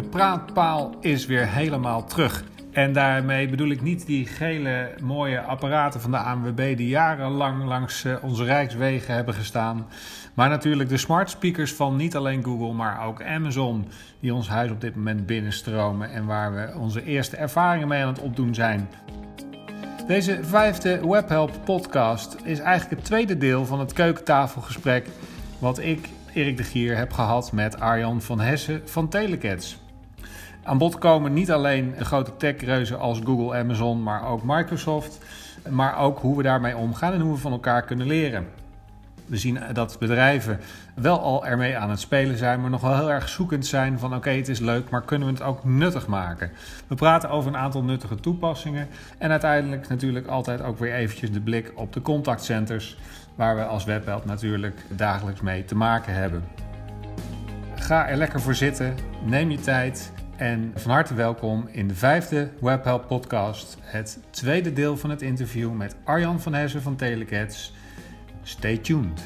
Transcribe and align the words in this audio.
De 0.00 0.08
praatpaal 0.08 0.94
is 1.00 1.26
weer 1.26 1.48
helemaal 1.48 2.04
terug. 2.04 2.44
En 2.72 2.92
daarmee 2.92 3.48
bedoel 3.48 3.70
ik 3.70 3.82
niet 3.82 4.06
die 4.06 4.26
gele 4.26 4.90
mooie 5.02 5.40
apparaten 5.40 6.00
van 6.00 6.10
de 6.10 6.16
ANWB 6.16 6.76
die 6.76 6.88
jarenlang 6.88 7.64
langs 7.64 8.04
eh, 8.04 8.14
onze 8.22 8.44
rijkswegen 8.44 9.14
hebben 9.14 9.34
gestaan. 9.34 9.86
Maar 10.34 10.48
natuurlijk 10.48 10.88
de 10.88 10.96
smart 10.96 11.30
speakers 11.30 11.72
van 11.72 11.96
niet 11.96 12.16
alleen 12.16 12.44
Google, 12.44 12.72
maar 12.72 13.06
ook 13.06 13.22
Amazon, 13.22 13.88
die 14.20 14.34
ons 14.34 14.48
huis 14.48 14.70
op 14.70 14.80
dit 14.80 14.96
moment 14.96 15.26
binnenstromen 15.26 16.10
en 16.10 16.26
waar 16.26 16.54
we 16.54 16.78
onze 16.78 17.04
eerste 17.04 17.36
ervaringen 17.36 17.88
mee 17.88 18.02
aan 18.02 18.12
het 18.12 18.22
opdoen 18.22 18.54
zijn. 18.54 18.88
Deze 20.06 20.38
vijfde 20.42 21.08
Webhelp 21.08 21.52
podcast 21.64 22.36
is 22.44 22.58
eigenlijk 22.58 23.00
het 23.00 23.04
tweede 23.04 23.38
deel 23.38 23.66
van 23.66 23.80
het 23.80 23.92
keukentafelgesprek 23.92 25.08
wat 25.58 25.78
ik, 25.78 26.08
Erik 26.34 26.56
de 26.56 26.64
Gier, 26.64 26.96
heb 26.96 27.12
gehad 27.12 27.52
met 27.52 27.80
Arjan 27.80 28.22
van 28.22 28.40
Hessen 28.40 28.82
van 28.84 29.08
Telecats. 29.08 29.78
Aan 30.62 30.78
bod 30.78 30.98
komen 30.98 31.32
niet 31.32 31.50
alleen 31.50 31.94
de 31.98 32.04
grote 32.04 32.36
techreuzen 32.36 32.98
als 32.98 33.20
Google, 33.24 33.58
Amazon, 33.58 34.02
maar 34.02 34.28
ook 34.28 34.42
Microsoft. 34.44 35.18
Maar 35.68 35.98
ook 35.98 36.18
hoe 36.18 36.36
we 36.36 36.42
daarmee 36.42 36.76
omgaan 36.76 37.12
en 37.12 37.20
hoe 37.20 37.32
we 37.32 37.40
van 37.40 37.52
elkaar 37.52 37.82
kunnen 37.82 38.06
leren. 38.06 38.46
We 39.26 39.36
zien 39.36 39.58
dat 39.72 39.96
bedrijven 39.98 40.60
wel 40.94 41.20
al 41.20 41.46
ermee 41.46 41.76
aan 41.76 41.90
het 41.90 42.00
spelen 42.00 42.38
zijn, 42.38 42.60
maar 42.60 42.70
nog 42.70 42.80
wel 42.80 42.96
heel 42.96 43.10
erg 43.10 43.28
zoekend 43.28 43.66
zijn 43.66 43.98
van 43.98 44.14
oké, 44.14 44.30
het 44.30 44.48
is 44.48 44.58
leuk, 44.58 44.90
maar 44.90 45.02
kunnen 45.02 45.28
we 45.28 45.34
het 45.34 45.42
ook 45.42 45.64
nuttig 45.64 46.06
maken? 46.06 46.50
We 46.86 46.94
praten 46.94 47.30
over 47.30 47.50
een 47.50 47.56
aantal 47.56 47.82
nuttige 47.82 48.14
toepassingen 48.14 48.88
en 49.18 49.30
uiteindelijk 49.30 49.88
natuurlijk 49.88 50.26
altijd 50.26 50.62
ook 50.62 50.78
weer 50.78 50.94
eventjes 50.94 51.32
de 51.32 51.40
blik 51.40 51.72
op 51.74 51.92
de 51.92 52.02
contactcenters, 52.02 52.98
waar 53.34 53.56
we 53.56 53.64
als 53.64 53.84
webhelp 53.84 54.24
natuurlijk 54.24 54.84
dagelijks 54.88 55.40
mee 55.40 55.64
te 55.64 55.76
maken 55.76 56.14
hebben. 56.14 56.44
Ga 57.74 58.08
er 58.08 58.16
lekker 58.16 58.40
voor 58.40 58.54
zitten, 58.54 58.94
neem 59.24 59.50
je 59.50 59.60
tijd 59.60 60.12
en 60.40 60.72
van 60.74 60.90
harte 60.90 61.14
welkom 61.14 61.68
in 61.72 61.88
de 61.88 61.94
vijfde 61.94 62.50
Webhelp 62.60 63.06
podcast, 63.06 63.76
het 63.80 64.18
tweede 64.30 64.72
deel 64.72 64.96
van 64.96 65.10
het 65.10 65.22
interview 65.22 65.72
met 65.72 65.96
Arjan 66.04 66.40
van 66.40 66.54
Hessen 66.54 66.82
van 66.82 66.96
Telecats. 66.96 67.72
Stay 68.42 68.76
tuned. 68.78 69.20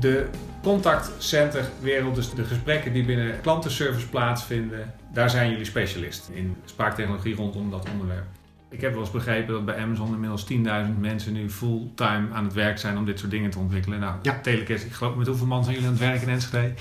De 0.00 0.28
contactcenterwereld, 0.62 2.14
dus 2.14 2.30
de 2.30 2.44
gesprekken 2.44 2.92
die 2.92 3.04
binnen 3.04 3.40
klantenservice 3.40 4.08
plaatsvinden, 4.08 4.94
daar 5.12 5.30
zijn 5.30 5.50
jullie 5.50 5.64
specialist 5.64 6.28
in 6.28 6.56
spraaktechnologie 6.64 7.34
rondom 7.34 7.70
dat 7.70 7.88
onderwerp. 7.90 8.26
Ik 8.70 8.80
heb 8.80 8.92
wel 8.92 9.00
eens 9.00 9.10
begrepen 9.10 9.52
dat 9.54 9.64
bij 9.64 9.76
Amazon 9.76 10.12
inmiddels 10.12 10.46
10.000 10.52 10.56
mensen 11.00 11.32
nu 11.32 11.50
fulltime 11.50 12.26
aan 12.32 12.44
het 12.44 12.52
werk 12.52 12.78
zijn 12.78 12.96
om 12.98 13.04
dit 13.04 13.18
soort 13.18 13.30
dingen 13.30 13.50
te 13.50 13.58
ontwikkelen. 13.58 14.00
Nou, 14.00 14.14
Ja. 14.22 14.38
Telecast, 14.42 14.84
ik 14.84 14.92
geloof 14.92 15.14
met 15.14 15.26
hoeveel 15.26 15.46
man 15.46 15.62
zijn 15.64 15.74
jullie 15.74 15.88
aan 15.90 15.94
het 15.96 16.04
werk 16.06 16.22
in 16.22 16.28
Enschede? 16.28 16.72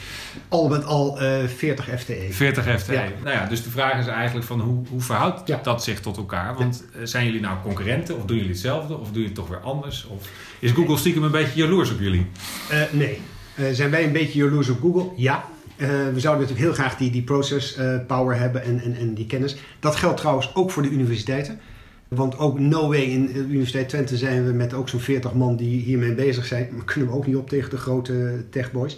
Al 0.50 0.68
met 0.70 0.86
al 0.86 1.20
eh 1.22 1.48
40 1.48 1.90
FTE. 2.00 2.28
40 2.32 2.80
FTE. 2.80 2.94
Ja. 2.94 3.04
Nou 3.24 3.36
ja, 3.36 3.46
dus 3.46 3.64
de 3.64 3.70
vraag 3.70 4.00
is 4.00 4.08
eigenlijk 4.08 4.46
van 4.46 4.60
hoe, 4.60 4.88
hoe 4.90 5.02
verhoudt 5.02 5.48
Ja. 5.48 5.60
dat 5.64 5.84
zich 5.84 6.00
tot 6.00 6.18
elkaar? 6.18 6.56
Want 6.56 6.86
eh, 6.94 7.00
zijn 7.04 7.26
jullie 7.26 7.42
nou 7.42 7.58
concurrenten 7.64 8.16
of 8.18 8.26
doen 8.26 8.36
jullie 8.38 8.52
hetzelfde 8.52 8.98
of 8.98 9.12
doe 9.12 9.20
je 9.22 9.26
het 9.28 9.36
toch 9.36 9.48
weer 9.48 9.60
anders? 9.62 10.06
Of 10.08 10.30
is 10.60 10.72
Google 10.72 10.98
stiekem 10.98 11.24
een 11.24 11.32
beetje 11.32 11.60
jaloers 11.64 11.92
op 11.92 12.00
jullie? 12.00 12.28
Eh, 12.70 12.82
nee. 12.92 13.22
Eh, 13.56 13.66
zijn 13.72 13.90
wij 13.92 14.04
een 14.04 14.12
beetje 14.12 14.40
jaloers 14.40 14.70
op 14.70 14.82
Google? 14.82 15.12
Ja. 15.16 15.46
We 15.78 15.86
zouden 16.20 16.42
natuurlijk 16.48 16.60
heel 16.60 16.74
graag 16.74 16.98
die, 16.98 17.12
die 17.12 17.22
process 17.24 17.78
power 18.08 18.38
hebben 18.40 18.64
en, 18.64 18.82
en, 18.82 18.96
en 18.96 19.14
die 19.14 19.26
kennis. 19.26 19.56
Dat 19.80 19.96
geldt 19.96 20.18
trouwens 20.18 20.56
ook 20.56 20.72
voor 20.72 20.84
de 20.84 20.90
universiteiten. 20.90 21.60
Want 22.08 22.38
ook 22.38 22.60
no 22.60 22.88
way 22.88 23.02
in 23.02 23.26
de 23.26 23.40
Universiteit 23.40 23.90
Twente 23.90 24.18
zijn 24.18 24.46
we 24.46 24.52
met 24.52 24.74
ook 24.74 24.90
zo'n 24.90 25.00
40 25.00 25.34
man 25.34 25.56
die 25.56 25.80
hiermee 25.80 26.14
bezig 26.14 26.46
zijn. 26.46 26.70
Maar 26.72 26.86
kunnen 26.86 27.10
we 27.10 27.16
ook 27.16 27.28
niet 27.28 27.36
op 27.36 27.50
tegen 27.50 27.70
de 27.70 27.78
grote 27.78 28.44
techboys. 28.50 28.98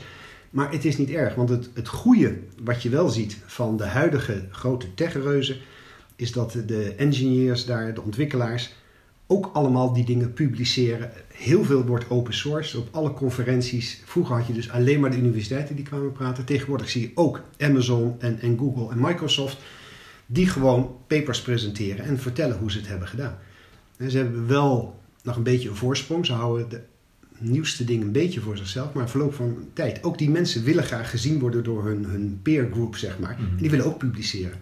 Maar 0.50 0.72
het 0.72 0.86
is 0.86 0.98
niet 0.98 1.10
erg, 1.10 1.36
want 1.36 1.50
het, 1.50 1.70
het 1.74 1.88
goede 1.88 2.38
wat 2.64 2.84
je 2.84 2.90
wel 2.90 3.10
ziet 3.10 3.38
van 3.46 3.78
de 3.78 3.86
huidige 3.86 4.46
grote 4.52 4.94
techreuzen... 4.94 5.58
is 6.16 6.32
dat 6.32 6.58
de 6.66 6.94
engineers 6.98 7.66
daar, 7.66 7.94
de 7.94 8.02
ontwikkelaars, 8.02 8.74
ook 9.28 9.50
allemaal 9.54 9.94
die 9.94 10.06
dingen 10.06 10.34
publiceren. 10.34 11.12
Heel 11.34 11.64
veel 11.64 11.86
wordt 11.86 12.10
open 12.10 12.34
source 12.34 12.78
op 12.78 12.88
alle 12.92 13.14
conferenties. 13.14 14.02
Vroeger 14.06 14.36
had 14.36 14.48
je 14.48 14.54
dus 14.54 14.70
alleen 14.70 15.00
maar 15.00 15.12
de 15.12 15.18
universiteiten 15.18 15.76
die 15.76 15.86
kwamen 15.86 16.12
praten. 16.12 16.46
Tegenwoordig 16.46 16.90
zie 16.90 17.02
je 17.02 17.12
ook 17.16 17.42
Amazon 17.60 18.16
en, 18.20 18.40
en 18.40 18.58
Google 18.58 18.92
en 18.92 19.00
Microsoft 19.00 19.58
die 20.28 20.48
gewoon 20.48 20.96
papers 21.08 21.42
presenteren 21.42 22.06
en 22.06 22.20
vertellen 22.20 22.58
hoe 22.58 22.72
ze 22.72 22.78
het 22.78 22.88
hebben 22.88 23.08
gedaan. 23.08 23.38
En 23.98 24.12
ze 24.12 24.18
hebben 24.18 24.48
wel 24.48 25.00
nog 25.24 25.36
een 25.36 25.44
beetje 25.44 25.70
een 25.70 25.76
voorsprong. 25.76 26.26
Ze 26.26 26.34
houden 26.34 26.70
de 26.70 26.82
nieuwste 27.38 27.84
dingen 27.84 28.06
een 28.08 28.12
beetje 28.12 28.40
voor 28.40 28.58
zichzelf, 28.58 28.94
maar 28.94 29.10
verloop 29.10 29.34
van 29.34 29.70
tijd. 29.74 30.04
Ook 30.04 30.18
die 30.18 30.30
mensen 30.30 30.64
willen 30.64 30.84
graag 30.84 31.10
gezien 31.10 31.40
worden 31.40 31.64
door 31.64 31.86
hun, 31.86 32.06
hun 32.06 32.40
peer 32.42 32.70
group, 32.72 32.96
zeg 32.96 33.20
maar. 33.20 33.38
En 33.38 33.58
die 33.58 33.70
willen 33.70 33.86
ook 33.86 33.98
publiceren. 33.98 34.58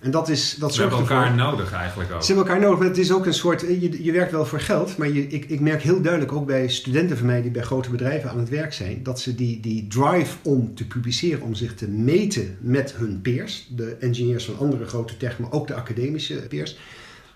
En 0.00 0.10
dat 0.10 0.28
is 0.28 0.54
dat 0.58 0.74
Ze 0.74 0.80
hebben 0.80 0.98
elkaar 0.98 1.22
ervoor- 1.22 1.36
nodig 1.36 1.72
eigenlijk 1.72 2.12
ook. 2.12 2.20
ze 2.22 2.26
hebben 2.26 2.46
elkaar 2.46 2.62
nodig, 2.62 2.78
maar 2.78 2.88
het 2.88 2.98
is 2.98 3.12
ook 3.12 3.26
een 3.26 3.34
soort. 3.34 3.60
Je, 3.60 4.04
je 4.04 4.12
werkt 4.12 4.30
wel 4.32 4.46
voor 4.46 4.60
geld, 4.60 4.96
maar 4.96 5.08
je, 5.12 5.26
ik, 5.26 5.44
ik 5.44 5.60
merk 5.60 5.82
heel 5.82 6.00
duidelijk 6.00 6.32
ook 6.32 6.46
bij 6.46 6.68
studenten 6.68 7.16
van 7.16 7.26
mij 7.26 7.42
die 7.42 7.50
bij 7.50 7.62
grote 7.62 7.90
bedrijven 7.90 8.30
aan 8.30 8.38
het 8.38 8.48
werk 8.48 8.72
zijn, 8.72 9.02
dat 9.02 9.20
ze 9.20 9.34
die, 9.34 9.60
die 9.60 9.86
drive 9.86 10.36
om 10.42 10.74
te 10.74 10.86
publiceren, 10.86 11.42
om 11.42 11.54
zich 11.54 11.74
te 11.74 11.88
meten 11.88 12.56
met 12.60 12.94
hun 12.96 13.20
peers, 13.20 13.68
de 13.76 13.96
engineers 14.00 14.44
van 14.44 14.58
andere 14.58 14.84
grote 14.86 15.16
tech, 15.16 15.38
maar 15.38 15.52
ook 15.52 15.66
de 15.66 15.74
academische 15.74 16.34
peers, 16.48 16.78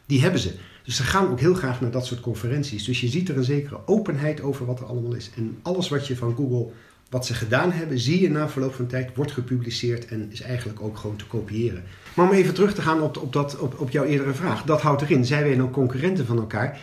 die 0.07 0.21
hebben 0.23 0.41
ze. 0.41 0.51
Dus 0.85 0.97
ze 0.97 1.03
gaan 1.03 1.29
ook 1.31 1.41
heel 1.41 1.55
graag 1.55 1.81
naar 1.81 1.91
dat 1.91 2.07
soort 2.07 2.21
conferenties. 2.21 2.85
Dus 2.85 3.01
je 3.01 3.09
ziet 3.09 3.29
er 3.29 3.37
een 3.37 3.45
zekere 3.45 3.79
openheid 3.87 4.41
over 4.41 4.67
wat 4.67 4.81
er 4.81 4.87
allemaal 4.87 5.15
is. 5.15 5.31
En 5.37 5.59
alles 5.63 5.89
wat 5.89 6.07
je 6.07 6.17
van 6.17 6.35
Google, 6.37 6.73
wat 7.13 7.27
ze 7.27 7.35
gedaan 7.35 7.73
hebben, 7.73 7.99
zie 7.99 8.21
je 8.21 8.31
na 8.31 8.49
verloop 8.49 8.75
van 8.75 8.87
tijd, 8.87 9.17
wordt 9.17 9.33
gepubliceerd 9.33 10.07
en 10.07 10.29
is 10.31 10.41
eigenlijk 10.41 10.81
ook 10.81 10.97
gewoon 10.97 11.17
te 11.17 11.27
kopiëren. 11.27 11.83
Maar 12.15 12.29
om 12.29 12.35
even 12.35 12.55
terug 12.55 12.75
te 12.75 12.83
gaan 12.83 13.01
op, 13.03 13.17
op, 13.17 13.33
dat, 13.33 13.59
op, 13.59 13.81
op 13.81 13.91
jouw 13.91 14.05
eerdere 14.05 14.35
vraag. 14.35 14.63
Dat 14.63 14.81
houdt 14.81 15.03
erin. 15.03 15.25
Zijn 15.25 15.43
wij 15.43 15.57
nou 15.57 15.71
concurrenten 15.71 16.27
van 16.27 16.39
elkaar? 16.39 16.81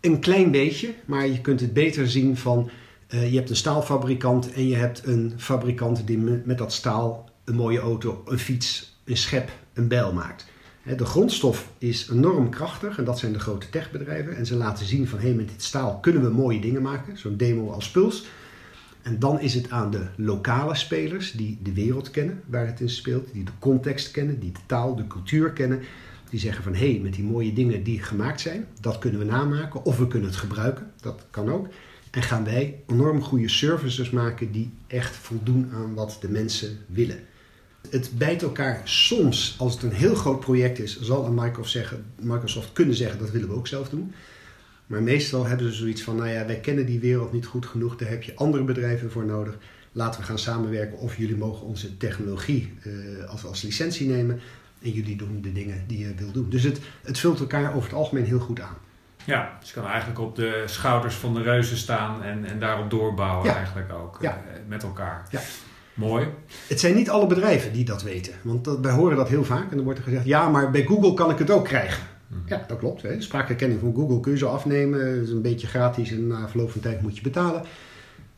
Een 0.00 0.20
klein 0.20 0.50
beetje, 0.50 0.94
maar 1.04 1.26
je 1.26 1.40
kunt 1.40 1.60
het 1.60 1.72
beter 1.72 2.08
zien 2.08 2.36
van... 2.36 2.70
eh, 3.06 3.30
je 3.30 3.36
hebt 3.36 3.50
een 3.50 3.56
staalfabrikant 3.56 4.52
en 4.52 4.68
je 4.68 4.76
hebt 4.76 5.06
een 5.06 5.32
fabrikant 5.36 6.06
die 6.06 6.18
met, 6.18 6.58
dat 6.58 6.72
staal 6.72 7.30
een 7.44 7.54
mooie 7.54 7.80
auto, 7.80 8.22
een 8.26 8.38
fiets, 8.38 8.98
een 9.04 9.16
schep, 9.16 9.50
een 9.74 9.88
bijl 9.88 10.12
maakt. 10.12 10.46
De 10.96 11.04
grondstof 11.04 11.68
is 11.78 12.08
enorm 12.12 12.50
krachtig 12.50 12.98
en 12.98 13.04
dat 13.04 13.18
zijn 13.18 13.32
de 13.32 13.38
grote 13.38 13.68
techbedrijven. 13.70 14.36
En 14.36 14.46
ze 14.46 14.54
laten 14.54 14.86
zien 14.86 15.08
van 15.08 15.18
hé, 15.18 15.34
met 15.34 15.48
dit 15.48 15.62
staal 15.62 15.98
kunnen 16.00 16.22
we 16.22 16.28
mooie 16.28 16.60
dingen 16.60 16.82
maken. 16.82 17.18
Zo'n 17.18 17.36
demo 17.36 17.70
als 17.70 17.90
Puls. 17.90 18.24
En 19.06 19.18
dan 19.18 19.40
is 19.40 19.54
het 19.54 19.70
aan 19.70 19.90
de 19.90 20.06
lokale 20.16 20.74
spelers 20.74 21.32
die 21.32 21.58
de 21.62 21.72
wereld 21.72 22.10
kennen 22.10 22.42
waar 22.46 22.66
het 22.66 22.80
in 22.80 22.90
speelt, 22.90 23.32
die 23.32 23.44
de 23.44 23.50
context 23.58 24.10
kennen, 24.10 24.40
die 24.40 24.52
de 24.52 24.60
taal, 24.66 24.96
de 24.96 25.06
cultuur 25.06 25.50
kennen. 25.50 25.80
Die 26.30 26.40
zeggen 26.40 26.62
van 26.62 26.74
hé, 26.74 26.90
hey, 26.90 27.00
met 27.00 27.14
die 27.14 27.24
mooie 27.24 27.52
dingen 27.52 27.82
die 27.82 28.02
gemaakt 28.02 28.40
zijn, 28.40 28.66
dat 28.80 28.98
kunnen 28.98 29.20
we 29.20 29.26
namaken 29.26 29.84
of 29.84 29.98
we 29.98 30.06
kunnen 30.06 30.28
het 30.28 30.38
gebruiken. 30.38 30.90
Dat 31.00 31.26
kan 31.30 31.50
ook. 31.50 31.68
En 32.10 32.22
gaan 32.22 32.44
wij 32.44 32.82
enorm 32.86 33.22
goede 33.22 33.48
services 33.48 34.10
maken 34.10 34.52
die 34.52 34.70
echt 34.86 35.16
voldoen 35.16 35.70
aan 35.74 35.94
wat 35.94 36.18
de 36.20 36.28
mensen 36.28 36.78
willen. 36.86 37.18
Het 37.90 38.10
bijt 38.18 38.42
elkaar 38.42 38.80
soms, 38.84 39.54
als 39.58 39.74
het 39.74 39.82
een 39.82 39.92
heel 39.92 40.14
groot 40.14 40.40
project 40.40 40.78
is, 40.78 41.00
zal 41.00 41.32
Microsoft, 41.32 41.70
zeggen, 41.70 42.04
Microsoft 42.20 42.72
kunnen 42.72 42.94
zeggen 42.94 43.18
dat 43.18 43.30
willen 43.30 43.48
we 43.48 43.54
ook 43.54 43.66
zelf 43.66 43.88
doen. 43.88 44.12
Maar 44.86 45.02
meestal 45.02 45.46
hebben 45.46 45.66
ze 45.66 45.72
zoiets 45.78 46.02
van, 46.02 46.16
nou 46.16 46.28
ja, 46.28 46.46
wij 46.46 46.60
kennen 46.60 46.86
die 46.86 47.00
wereld 47.00 47.32
niet 47.32 47.46
goed 47.46 47.66
genoeg, 47.66 47.96
daar 47.96 48.08
heb 48.08 48.22
je 48.22 48.34
andere 48.34 48.64
bedrijven 48.64 49.10
voor 49.10 49.24
nodig. 49.24 49.58
Laten 49.92 50.20
we 50.20 50.26
gaan 50.26 50.38
samenwerken 50.38 50.98
of 50.98 51.16
jullie 51.16 51.36
mogen 51.36 51.66
onze 51.66 51.96
technologie 51.96 52.72
eh, 52.82 53.28
als, 53.30 53.44
als 53.44 53.62
licentie 53.62 54.08
nemen 54.08 54.40
en 54.82 54.90
jullie 54.90 55.16
doen 55.16 55.38
de 55.42 55.52
dingen 55.52 55.84
die 55.86 55.98
je 55.98 56.14
wil 56.16 56.30
doen. 56.32 56.50
Dus 56.50 56.62
het, 56.62 56.80
het 57.02 57.18
vult 57.18 57.40
elkaar 57.40 57.74
over 57.74 57.88
het 57.88 57.98
algemeen 57.98 58.24
heel 58.24 58.38
goed 58.38 58.60
aan. 58.60 58.76
Ja, 59.24 59.56
dus 59.60 59.68
je 59.68 59.74
kan 59.74 59.86
eigenlijk 59.90 60.20
op 60.20 60.36
de 60.36 60.62
schouders 60.66 61.14
van 61.14 61.34
de 61.34 61.42
reuzen 61.42 61.76
staan 61.76 62.22
en, 62.22 62.44
en 62.44 62.58
daarop 62.60 62.90
doorbouwen 62.90 63.46
Ja. 63.46 63.56
eigenlijk 63.56 63.92
ook 63.92 64.18
Ja. 64.20 64.30
eh, 64.30 64.60
met 64.68 64.82
elkaar. 64.82 65.26
Ja. 65.30 65.40
Mooi. 65.94 66.26
Het 66.66 66.80
zijn 66.80 66.94
niet 66.94 67.10
alle 67.10 67.26
bedrijven 67.26 67.72
die 67.72 67.84
dat 67.84 68.02
weten, 68.02 68.32
want 68.42 68.64
dat, 68.64 68.80
wij 68.80 68.92
horen 68.92 69.16
dat 69.16 69.28
heel 69.28 69.44
vaak 69.44 69.70
en 69.70 69.74
dan 69.76 69.84
wordt 69.84 69.98
er 69.98 70.04
gezegd, 70.04 70.24
ja, 70.24 70.48
maar 70.48 70.70
bij 70.70 70.84
Google 70.84 71.14
kan 71.14 71.30
ik 71.30 71.38
het 71.38 71.50
ook 71.50 71.64
krijgen. 71.64 72.02
Ja, 72.46 72.64
dat 72.68 72.78
klopt. 72.78 73.02
Hè. 73.02 73.16
De 73.16 73.22
spraakherkenning 73.22 73.80
van 73.80 73.94
Google 73.94 74.20
kun 74.20 74.32
je 74.32 74.38
zo 74.38 74.48
afnemen. 74.48 75.14
Dat 75.14 75.24
is 75.24 75.30
een 75.30 75.42
beetje 75.42 75.66
gratis 75.66 76.10
en 76.10 76.26
na 76.26 76.48
verloop 76.48 76.70
van 76.70 76.80
tijd 76.80 77.02
moet 77.02 77.16
je 77.16 77.22
betalen. 77.22 77.62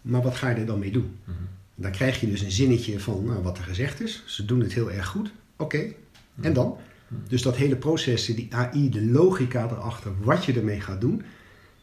Maar 0.02 0.23
wat 0.23 0.37
ga 0.37 0.49
je 0.49 0.56
er 0.56 0.67
dan 0.67 0.79
mee 0.79 0.93
doen? 0.93 1.17
Mhm. 1.25 1.37
Dan 1.75 1.90
krijg 1.90 2.20
je 2.20 2.31
dus 2.31 2.40
een 2.40 2.50
zinnetje 2.50 3.00
van 3.00 3.25
nou, 3.25 3.43
wat 3.43 3.58
er 3.58 3.64
gezegd 3.64 4.00
is. 4.00 4.23
Ze 4.26 4.44
doen 4.44 4.61
het 4.61 4.73
heel 4.73 4.90
erg 4.90 5.06
goed. 5.06 5.32
Oké, 5.56 5.93
en 6.40 6.52
dan? 6.52 6.76
Dus 7.29 7.43
dat 7.43 7.56
hele 7.56 7.76
proces, 7.76 8.26
die 8.26 8.49
AI, 8.50 8.90
de 8.90 9.05
logica 9.05 9.64
erachter, 9.64 10.12
wat 10.23 10.44
je 10.44 10.52
ermee 10.52 10.81
gaat 10.81 11.00
doen. 11.00 11.23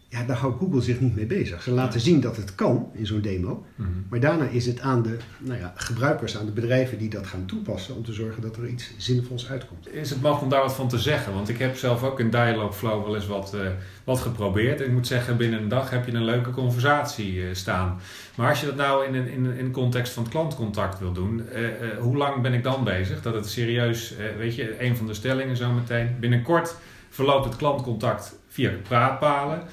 Ja, 0.10 0.24
daar 0.24 0.38
houdt 0.38 0.60
Google 0.60 0.82
zich 0.82 1.00
niet 1.00 1.16
mee 1.16 1.26
bezig. 1.26 1.62
Ze 1.62 1.72
laten 1.72 2.00
zien 2.00 2.22
dat 2.22 2.38
het 2.38 2.56
kan 2.56 2.90
in 2.94 3.06
zo'n 3.06 3.22
demo. 3.22 3.66
Mhm. 3.76 3.90
Maar 4.10 4.20
daarna 4.20 4.48
is 4.48 4.66
het 4.66 4.80
aan 4.80 5.02
de 5.02 5.18
nou 5.40 5.60
ja, 5.60 5.74
gebruikers, 5.76 6.38
aan 6.38 6.46
de 6.46 6.52
bedrijven 6.52 6.98
die 6.98 7.10
dat 7.10 7.28
gaan 7.28 7.46
toepassen, 7.46 7.96
om 7.96 8.04
te 8.04 8.14
zorgen 8.14 8.42
dat 8.42 8.58
er 8.58 8.68
iets 8.68 8.94
zinvols 8.98 9.50
uitkomt. 9.50 9.94
Is 9.94 10.10
het 10.10 10.22
mogelijk 10.22 10.44
om 10.44 10.50
daar 10.50 10.62
wat 10.62 10.76
van 10.76 10.88
te 10.88 11.00
zeggen? 11.00 11.34
Want 11.34 11.50
ik 11.50 11.58
heb 11.58 11.78
zelf 11.78 12.04
ook 12.04 12.20
in 12.20 12.30
Dialogflow 12.30 13.04
wel 13.04 13.16
eens 13.16 13.28
wat, 13.28 13.54
eh, 13.54 13.68
wat 14.04 14.20
geprobeerd. 14.20 14.82
Ik 14.82 14.92
moet 14.92 15.08
zeggen, 15.08 15.38
binnen 15.38 15.62
een 15.62 15.68
dag 15.68 15.90
heb 15.90 16.06
je 16.06 16.14
een 16.14 16.26
leuke 16.26 16.52
conversatie 16.52 17.42
eh, 17.42 17.54
staan. 17.54 18.00
Maar 18.36 18.50
als 18.50 18.60
je 18.60 18.66
dat 18.66 18.76
nou 18.76 19.06
in 19.06 19.16
een 19.16 19.28
in, 19.28 19.46
in 19.46 19.72
context 19.72 20.14
van 20.14 20.24
het 20.24 20.32
klantcontact 20.32 21.00
wil 21.00 21.12
doen, 21.12 21.50
eh, 21.50 21.64
hoe 22.00 22.18
lang 22.18 22.42
ben 22.42 22.54
ik 22.54 22.64
dan 22.64 22.84
bezig? 22.84 23.22
Dat 23.22 23.34
het 23.34 23.50
serieus, 23.50 24.14
weet 24.38 24.56
je, 24.56 24.84
een 24.84 24.98
van 24.98 25.08
de 25.08 25.14
stellingen 25.14 25.58
zometeen. 25.58 26.16
Binnenkort 26.20 26.76
verloopt 27.10 27.46
het 27.46 27.56
klantcontact 27.56 28.40
via 28.48 28.72
praatpalen. 28.88 29.64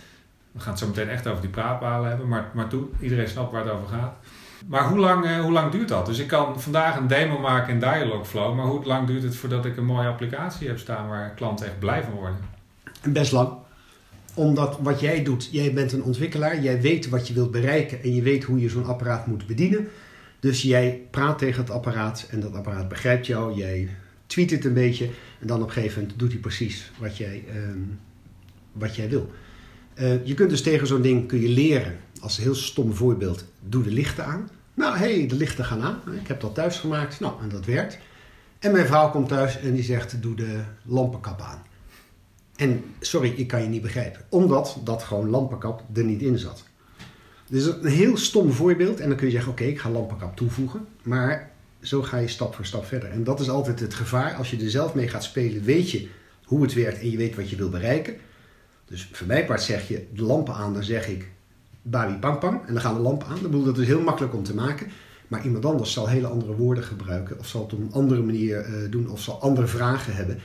We 0.52 0.60
gaan 0.60 0.70
het 0.70 0.78
zo 0.78 0.86
meteen 0.86 1.08
echt 1.08 1.26
over 1.26 1.40
die 1.40 1.50
praatpalen 1.50 2.08
hebben, 2.08 2.28
maar, 2.28 2.50
maar 2.54 2.68
toe, 2.68 2.84
iedereen 3.00 3.28
snapt 3.28 3.52
waar 3.52 3.64
het 3.64 3.72
over 3.72 3.88
gaat. 3.88 4.14
Maar 4.66 4.88
hoe 4.88 4.98
lang, 4.98 5.24
eh, 5.24 5.40
hoe 5.40 5.52
lang 5.52 5.72
duurt 5.72 5.88
dat? 5.88 6.06
Dus 6.06 6.18
ik 6.18 6.26
kan 6.26 6.60
vandaag 6.60 6.96
een 6.96 7.06
demo 7.06 7.38
maken 7.38 7.72
in 7.72 7.80
Dialogflow, 7.80 8.56
maar 8.56 8.66
hoe 8.66 8.84
lang 8.84 9.06
duurt 9.06 9.22
het 9.22 9.36
voordat 9.36 9.64
ik 9.64 9.76
een 9.76 9.84
mooie 9.84 10.08
applicatie 10.08 10.68
heb 10.68 10.78
staan 10.78 11.08
waar 11.08 11.34
klanten 11.34 11.66
echt 11.66 11.78
blij 11.78 12.02
van 12.02 12.12
worden? 12.12 12.38
En 13.00 13.12
best 13.12 13.32
lang. 13.32 13.52
Omdat 14.34 14.78
wat 14.80 15.00
jij 15.00 15.22
doet, 15.22 15.48
jij 15.50 15.72
bent 15.72 15.92
een 15.92 16.02
ontwikkelaar, 16.02 16.60
jij 16.60 16.80
weet 16.80 17.08
wat 17.08 17.28
je 17.28 17.34
wilt 17.34 17.50
bereiken 17.50 18.02
en 18.02 18.14
je 18.14 18.22
weet 18.22 18.44
hoe 18.44 18.60
je 18.60 18.68
zo'n 18.68 18.84
apparaat 18.84 19.26
moet 19.26 19.46
bedienen. 19.46 19.88
Dus 20.40 20.62
jij 20.62 21.00
praat 21.10 21.38
tegen 21.38 21.60
het 21.60 21.70
apparaat 21.70 22.26
en 22.30 22.40
dat 22.40 22.54
apparaat 22.54 22.88
begrijpt 22.88 23.26
jou, 23.26 23.54
jij 23.54 23.88
tweet 24.26 24.50
het 24.50 24.64
een 24.64 24.74
beetje 24.74 25.08
en 25.40 25.46
dan 25.46 25.62
op 25.62 25.66
een 25.66 25.72
gegeven 25.72 26.00
moment 26.00 26.18
doet 26.18 26.30
hij 26.30 26.40
precies 26.40 26.90
wat 26.98 27.16
jij, 27.16 27.44
ehm, 27.48 27.78
wat 28.72 28.96
jij 28.96 29.08
wil. 29.08 29.30
Eh, 29.94 30.26
je 30.26 30.34
kunt 30.34 30.50
dus 30.50 30.62
tegen 30.62 30.86
zo'n 30.86 31.02
ding 31.02 31.28
kun 31.28 31.40
je 31.40 31.48
leren, 31.48 31.96
als 32.20 32.36
een 32.36 32.42
heel 32.42 32.54
stom 32.54 32.94
voorbeeld, 32.94 33.44
doe 33.60 33.82
de 33.82 33.90
lichten 33.90 34.24
aan. 34.24 34.50
Nou, 34.74 34.96
hé, 34.96 35.18
hey, 35.18 35.26
de 35.26 35.34
lichten 35.34 35.64
gaan 35.64 35.82
aan. 35.82 36.00
Ik 36.20 36.28
heb 36.28 36.40
dat 36.40 36.54
thuis 36.54 36.78
gemaakt, 36.78 37.20
nou, 37.20 37.42
en 37.42 37.48
dat 37.48 37.64
werkt. 37.64 37.98
En 38.58 38.72
mijn 38.72 38.86
vrouw 38.86 39.10
komt 39.10 39.28
thuis 39.28 39.60
en 39.60 39.74
die 39.74 39.84
zegt, 39.84 40.22
doe 40.22 40.34
de 40.34 40.60
lampenkap 40.82 41.40
aan. 41.40 41.62
En 42.56 42.84
sorry, 43.00 43.32
ik 43.36 43.46
kan 43.46 43.62
je 43.62 43.68
niet 43.68 43.82
begrijpen. 43.82 44.20
Omdat 44.28 44.78
dat 44.84 45.02
gewoon 45.02 45.28
lampenkap 45.28 45.82
er 45.94 46.04
niet 46.04 46.22
in 46.22 46.38
zat. 46.38 46.64
Dus 47.48 47.66
een 47.66 47.86
heel 47.86 48.16
stom 48.16 48.52
voorbeeld. 48.52 49.00
En 49.00 49.08
dan 49.08 49.16
kun 49.16 49.26
je 49.26 49.32
zeggen, 49.32 49.52
oké, 49.52 49.64
ik 49.64 49.80
ga 49.80 49.90
lampenkap 49.90 50.36
toevoegen. 50.36 50.86
Maar 51.02 51.50
zo 51.80 52.02
ga 52.02 52.16
je 52.16 52.28
stap 52.28 52.54
voor 52.54 52.66
stap 52.66 52.84
verder. 52.84 53.10
En 53.10 53.24
dat 53.24 53.40
is 53.40 53.50
altijd 53.50 53.80
het 53.80 53.94
gevaar. 53.94 54.34
Als 54.34 54.50
je 54.50 54.56
er 54.56 54.70
zelf 54.70 54.94
mee 54.94 55.08
gaat 55.08 55.24
spelen, 55.24 55.62
weet 55.62 55.90
je 55.90 56.08
hoe 56.44 56.62
het 56.62 56.72
werkt 56.72 57.00
en 57.00 57.10
je 57.10 57.16
weet 57.16 57.34
wat 57.34 57.50
je 57.50 57.56
wil 57.56 57.68
bereiken. 57.68 58.16
Dus 58.84 59.08
voor 59.12 59.44
part 59.44 59.62
zeg 59.62 59.88
je 59.88 60.06
de 60.14 60.22
lampen 60.22 60.54
aan, 60.54 60.74
dan 60.74 60.84
zeg 60.84 61.08
ik 61.08 61.30
babi 61.82 62.14
pang 62.14 62.38
pang. 62.38 62.66
En 62.66 62.72
dan 62.72 62.82
gaan 62.82 62.94
de 62.94 63.00
lampen 63.00 63.26
aan. 63.26 63.38
Dan 63.40 63.50
bedoel, 63.50 63.64
dat 63.64 63.78
is 63.78 63.86
heel 63.86 64.00
makkelijk 64.00 64.34
om 64.34 64.42
te 64.42 64.54
maken. 64.54 64.86
Maar 65.28 65.44
iemand 65.44 65.64
anders 65.64 65.92
zal 65.92 66.08
hele 66.08 66.26
andere 66.26 66.54
woorden 66.54 66.84
gebruiken. 66.84 67.38
Of 67.38 67.46
zal 67.46 67.62
het 67.62 67.72
op 67.72 67.80
een 67.80 67.92
andere 67.92 68.22
manier 68.22 68.58
eh, 68.58 68.72
doen. 68.90 69.08
Of 69.08 69.20
zal 69.20 69.40
andere 69.40 69.66
vragen 69.66 70.14
hebben. 70.14 70.38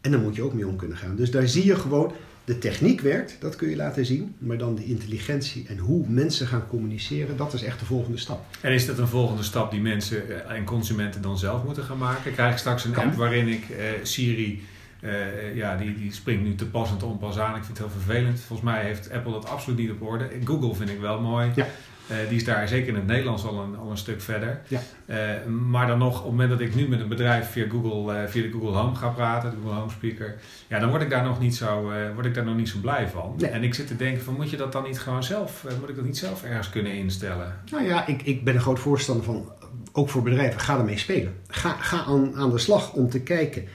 En 0.00 0.10
daar 0.10 0.20
moet 0.20 0.34
je 0.34 0.42
ook 0.42 0.54
mee 0.54 0.66
om 0.66 0.76
kunnen 0.76 0.96
gaan. 0.96 1.16
Dus 1.16 1.30
daar 1.30 1.48
zie 1.48 1.66
je 1.66 1.76
gewoon, 1.76 2.12
de 2.44 2.58
techniek 2.58 3.00
werkt, 3.00 3.36
dat 3.40 3.56
kun 3.56 3.68
je 3.68 3.76
laten 3.76 4.06
zien. 4.06 4.34
Maar 4.38 4.58
dan 4.58 4.74
de 4.74 4.84
intelligentie 4.84 5.64
en 5.68 5.78
hoe 5.78 6.04
mensen 6.08 6.46
gaan 6.46 6.66
communiceren, 6.68 7.36
dat 7.36 7.52
is 7.52 7.62
echt 7.62 7.78
de 7.78 7.84
volgende 7.84 8.18
stap. 8.18 8.44
En 8.60 8.72
is 8.72 8.86
dat 8.86 8.98
een 8.98 9.08
volgende 9.08 9.42
stap 9.42 9.70
die 9.70 9.80
mensen 9.80 10.46
eh, 10.46 10.56
en 10.56 10.64
consumenten 10.64 11.22
dan 11.22 11.38
zelf 11.38 11.64
moeten 11.64 11.82
gaan 11.82 11.98
maken? 11.98 12.32
Krijg 12.32 12.52
ik 12.52 12.58
straks 12.58 12.84
een 12.84 12.92
Kan. 12.92 13.04
app 13.04 13.14
waarin 13.14 13.48
ik 13.48 13.70
eh, 13.70 13.84
Siri, 14.02 14.62
eh, 15.02 15.56
ja, 15.56 15.76
die, 15.76 15.94
die 15.94 16.12
springt 16.12 16.44
nu 16.44 16.54
te 16.54 16.66
pas 16.66 16.90
en 16.90 16.96
te 16.96 17.04
onpas 17.04 17.38
aan. 17.38 17.56
Ik 17.56 17.64
vind 17.64 17.78
het 17.78 17.86
heel 17.86 18.00
vervelend. 18.00 18.40
Volgens 18.40 18.70
mij 18.70 18.84
heeft 18.84 19.12
Apple 19.12 19.32
dat 19.32 19.48
absoluut 19.48 19.78
niet 19.78 19.90
op 19.90 20.02
orde. 20.02 20.28
Google 20.44 20.74
vind 20.74 20.90
ik 20.90 21.00
wel 21.00 21.20
mooi. 21.20 21.50
Ja. 21.54 21.66
Eh, 22.06 22.16
die 22.28 22.36
is 22.36 22.44
daar 22.44 22.68
zeker 22.68 22.88
in 22.88 22.94
het 22.94 23.06
Nederlands 23.06 23.44
al 23.44 23.62
een, 23.62 23.76
al 23.76 23.90
een 23.90 23.96
stuk 23.96 24.20
verder. 24.20 24.60
Ja. 24.68 24.80
Eh, 25.06 25.46
maar 25.46 25.86
dan 25.86 25.98
nog, 25.98 26.16
op 26.16 26.22
het 26.22 26.30
moment 26.30 26.50
dat 26.50 26.60
ik 26.60 26.74
nu 26.74 26.88
met 26.88 27.00
een 27.00 27.08
bedrijf 27.08 27.50
via, 27.50 27.68
Google, 27.68 28.28
via 28.28 28.42
de 28.42 28.50
Google 28.50 28.70
Home 28.70 28.94
ga 28.94 29.08
praten, 29.08 29.50
de 29.50 29.56
Google 29.62 29.78
Home 29.78 29.90
Speaker, 29.90 30.36
ja, 30.68 30.78
dan 30.78 30.88
word 30.88 31.02
ik 31.02 31.10
daar 31.10 31.24
nog 31.24 31.40
niet 31.40 31.56
zo, 31.56 31.92
word 32.14 32.26
ik 32.26 32.34
daar 32.34 32.44
nog 32.44 32.56
niet 32.56 32.68
zo 32.68 32.78
blij 32.80 33.08
van. 33.08 33.34
Nee. 33.36 33.50
En 33.50 33.62
ik 33.62 33.74
zit 33.74 33.86
te 33.86 33.96
denken 33.96 34.22
van, 34.24 34.34
moet 34.34 34.50
je 34.50 34.56
dat 34.56 34.72
dan 34.72 34.82
niet 34.82 35.00
gewoon 35.00 35.22
zelf, 35.22 35.66
moet 35.80 35.88
ik 35.88 35.96
dat 35.96 36.04
niet 36.04 36.18
zelf 36.18 36.44
ergens 36.44 36.70
kunnen 36.70 36.92
instellen? 36.92 37.56
Nou 37.70 37.84
ja, 37.84 38.06
ik, 38.06 38.22
ik 38.22 38.44
ben 38.44 38.54
een 38.54 38.60
groot 38.60 38.80
voorstander 38.80 39.24
van, 39.24 39.52
ook 39.92 40.08
voor 40.08 40.22
bedrijven, 40.22 40.60
ga 40.60 40.78
ermee 40.78 40.98
spelen. 40.98 41.34
Ga, 41.48 41.76
ga 41.80 42.04
aan, 42.04 42.34
aan 42.36 42.50
de 42.50 42.58
slag 42.58 42.92
om 42.92 43.10
te 43.10 43.20
kijken 43.20 43.68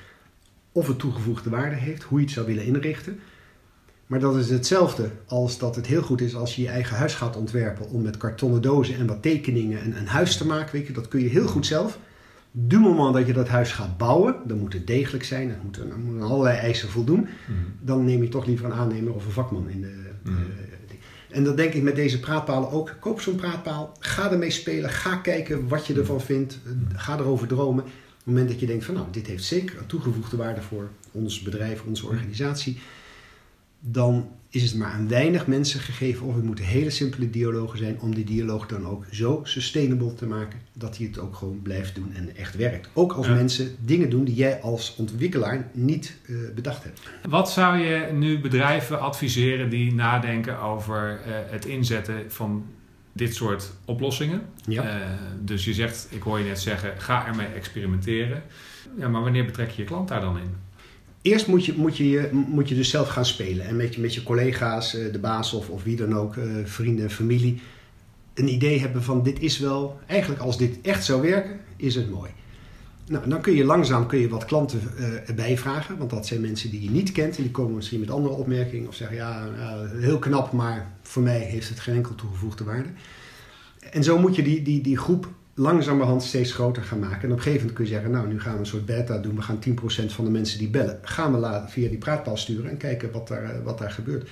of 0.78 0.88
het 0.88 1.00
toegevoegde 1.00 1.50
waarde 1.50 1.76
heeft, 1.76 2.04
hoe 2.04 2.20
je 2.20 2.26
het 2.26 2.34
zou 2.34 2.46
willen 2.46 2.66
inrichten. 2.66 3.20
Maar 4.08 4.20
dat 4.20 4.36
is 4.36 4.50
hetzelfde 4.50 5.12
als 5.26 5.58
dat 5.58 5.76
het 5.76 5.88
heel 5.88 6.02
goed 6.02 6.22
is 6.22 6.36
als 6.36 6.56
je 6.56 6.62
je 6.62 6.68
eigen 6.68 6.98
huis 6.98 7.16
gaat 7.16 7.36
ontwerpen 7.36 7.90
om 7.90 8.02
met 8.02 8.18
kartonnen 8.18 8.62
dozen 8.62 8.96
en 8.96 9.08
wat 9.08 9.22
tekeningen 9.22 9.86
een, 9.86 9.98
een 9.98 10.08
huis 10.08 10.38
te 10.38 10.46
maken. 10.46 10.72
Weet 10.72 10.88
je, 10.88 10.94
dat 10.94 11.08
kun 11.08 11.20
je 11.20 11.30
heel 11.30 11.48
goed 11.48 11.66
zelf. 11.66 12.00
Du 12.52 12.80
moment 12.80 13.14
dat 13.14 13.28
je 13.28 13.34
dat 13.34 13.48
huis 13.48 13.72
gaat 13.72 13.98
bouwen, 13.98 14.36
dan 14.46 14.58
moet 14.58 14.74
het 14.74 14.88
degelijk 14.88 15.24
zijn, 15.24 15.50
het 15.50 15.64
moet, 15.64 15.78
er 15.78 16.00
moet 16.00 16.22
aan 16.22 16.30
allerlei 16.30 16.58
eisen 16.58 16.90
voldoen. 16.90 17.28
Dan 17.82 18.06
neem 18.06 18.24
je 18.24 18.30
toch 18.30 18.46
liever 18.46 18.66
een 18.66 18.74
aannemer 18.74 19.14
of 19.14 19.26
een 19.26 19.32
vakman 19.32 19.70
in 19.70 19.82
de. 19.82 19.94
Mhm. 20.24 20.36
eh, 20.36 20.44
en 21.30 21.44
dat 21.44 21.58
denk 21.58 21.74
ik 21.74 21.84
met 21.84 21.96
deze 21.96 22.20
praatpalen 22.20 22.72
ook. 22.72 22.96
Koop 23.00 23.22
zo'n 23.22 23.36
praatpaal, 23.36 23.92
ga 24.00 24.32
ermee 24.32 24.50
spelen, 24.50 24.90
ga 24.90 25.16
kijken 25.16 25.68
wat 25.68 25.88
je 25.88 25.94
ervan 25.94 26.22
vindt, 26.22 26.60
eh, 26.66 26.72
ga 27.00 27.18
erover 27.18 27.48
dromen. 27.48 27.84
Op 28.28 28.34
het 28.34 28.42
moment 28.42 28.60
dat 28.60 28.68
je 28.68 28.74
denkt 28.74 28.86
van 28.86 28.96
nou, 28.96 29.08
dit 29.12 29.28
heeft 29.28 29.44
zeker 29.44 29.78
een 29.78 29.86
toegevoegde 29.86 30.38
waarde 30.38 30.62
voor 30.62 30.90
ons 31.12 31.42
bedrijf, 31.42 31.84
onze 31.84 32.06
organisatie, 32.06 32.78
dan 33.80 34.30
is 34.50 34.64
het 34.64 34.76
maar 34.76 34.92
aan 34.92 35.08
weinig 35.08 35.48
mensen 35.48 35.80
gegeven 35.80 36.26
of 36.26 36.36
het 36.36 36.44
moeten 36.44 36.66
hele 36.66 36.90
simpele 36.90 37.30
dialogen 37.30 37.78
zijn 37.78 38.00
om 38.02 38.16
die 38.16 38.24
dialoog 38.24 38.68
dan 38.68 38.88
ook 38.88 39.06
zo 39.12 39.42
sustainable 39.44 40.14
te 40.14 40.26
maken 40.26 40.60
dat 40.74 40.98
hij 40.98 41.06
het 41.08 41.20
ook 41.20 41.36
gewoon 41.36 41.62
blijft 41.62 41.96
doen 41.96 42.12
en 42.16 42.36
echt 42.36 42.56
werkt. 42.56 42.90
Ook 42.94 43.14
als 43.14 43.28
Ja. 43.28 43.34
mensen 43.34 43.76
dingen 43.86 44.10
doen 44.10 44.24
die 44.24 44.36
jij 44.36 44.62
als 44.62 44.96
ontwikkelaar 44.98 45.70
niet 45.74 46.18
eh, 46.26 46.36
bedacht 46.56 46.84
hebt. 46.84 47.00
Wat 47.30 47.52
zou 47.52 47.78
je 47.78 48.12
nu 48.14 48.40
bedrijven 48.40 49.00
adviseren 49.00 49.70
die 49.70 49.94
nadenken 49.94 50.60
over 50.60 51.20
eh, 51.26 51.32
het 51.52 51.66
inzetten 51.66 52.32
van 52.32 52.66
dit 53.18 53.36
soort 53.36 53.72
oplossingen? 53.86 54.42
Ja. 54.68 54.84
Eh, 54.84 55.08
dus 55.42 55.66
je 55.66 55.74
zegt, 55.74 56.08
ik 56.10 56.22
hoor 56.22 56.40
je 56.40 56.46
net 56.46 56.60
zeggen, 56.60 56.94
ga 57.02 57.28
ermee 57.28 57.48
experimenteren. 57.48 58.44
Ja, 58.98 59.08
maar 59.08 59.22
wanneer 59.22 59.46
betrek 59.46 59.70
je 59.70 59.82
je 59.82 59.88
klant 59.88 60.08
daar 60.08 60.22
dan 60.22 60.38
in? 60.38 60.50
Eerst 61.22 61.48
moet 61.48 61.66
je, 61.66 61.74
moet, 61.78 61.98
je, 61.98 62.10
je- 62.10 62.30
moet 62.32 62.70
je 62.70 62.76
dus 62.76 62.90
zelf 62.90 63.08
gaan 63.10 63.26
spelen. 63.26 63.66
En 63.68 63.76
met 63.76 63.96
je, 63.96 64.02
met 64.02 64.14
je 64.14 64.24
collega's, 64.24 64.96
eh, 64.96 65.12
de 65.12 65.20
baas 65.20 65.54
of, 65.54 65.70
of 65.70 65.84
wie 65.84 65.96
dan 65.96 66.16
ook, 66.16 66.36
eh, 66.38 66.44
vrienden 66.64 67.04
en 67.06 67.12
familie. 67.12 67.62
Een 68.34 68.48
idee 68.54 68.80
hebben 68.80 69.04
van 69.04 69.24
dit 69.24 69.40
is 69.40 69.60
wel, 69.60 70.00
eigenlijk 70.08 70.42
als 70.42 70.58
dit 70.58 70.82
echt 70.82 71.06
zou 71.06 71.22
werken, 71.22 71.60
is 71.76 71.96
het 71.96 72.10
mooi. 72.10 72.32
Nou, 73.08 73.30
dan 73.30 73.42
kun 73.42 73.54
je 73.54 73.66
langzaam 73.66 74.08
kun 74.08 74.20
je 74.20 74.30
wat 74.30 74.46
klanten 74.46 74.82
eh, 74.98 75.30
erbij 75.30 75.58
vragen. 75.58 75.98
Want 75.98 76.10
dat 76.10 76.26
zijn 76.26 76.42
mensen 76.42 76.70
die 76.70 76.84
je 76.84 76.90
niet 76.90 77.12
kent. 77.12 77.38
En 77.38 77.44
die 77.44 77.52
komen 77.52 77.76
misschien 77.76 78.00
met 78.00 78.12
andere 78.12 78.34
opmerkingen. 78.34 78.88
Of 78.88 78.96
zeggen, 78.96 79.18
ja, 79.18 79.48
ja, 79.58 79.86
heel 80.00 80.20
knap, 80.20 80.52
maar 80.52 80.92
voor 81.02 81.24
mij 81.24 81.40
heeft 81.40 81.70
het 81.70 81.80
geen 81.80 81.96
enkel 81.96 82.16
toegevoegde 82.16 82.64
waarde. 82.64 82.90
En 83.92 84.04
zo 84.04 84.20
moet 84.20 84.36
je 84.36 84.44
die, 84.44 84.62
die, 84.62 84.82
die 84.82 84.98
groep 84.98 85.28
langzamerhand 85.54 86.24
steeds 86.24 86.54
groter 86.54 86.84
gaan 86.84 87.00
maken. 87.00 87.22
En 87.22 87.32
op 87.32 87.38
een 87.38 87.44
gegeven 87.44 87.58
moment 87.60 87.76
kun 87.76 87.86
je 87.86 87.92
zeggen, 87.92 88.12
nou, 88.12 88.28
nu 88.28 88.40
gaan 88.40 88.54
we 88.54 88.60
een 88.60 88.66
soort 88.66 88.86
beta 88.86 89.18
doen. 89.18 89.36
We 89.36 89.42
gaan 89.42 89.60
10% 89.70 90.12
van 90.12 90.26
de 90.26 90.32
mensen 90.32 90.60
die 90.60 90.70
bellen, 90.70 91.00
gaan 91.02 91.32
we 91.32 91.38
laten 91.38 91.70
via 91.70 91.90
die 91.90 91.98
praatpaal 91.98 92.38
sturen 92.38 92.70
en 92.70 92.78
kijken 92.78 93.12
wat 93.12 93.28
daar, 93.28 93.44
eh, 93.44 93.64
wat 93.64 93.78
daar 93.78 93.92
gebeurt. 93.92 94.30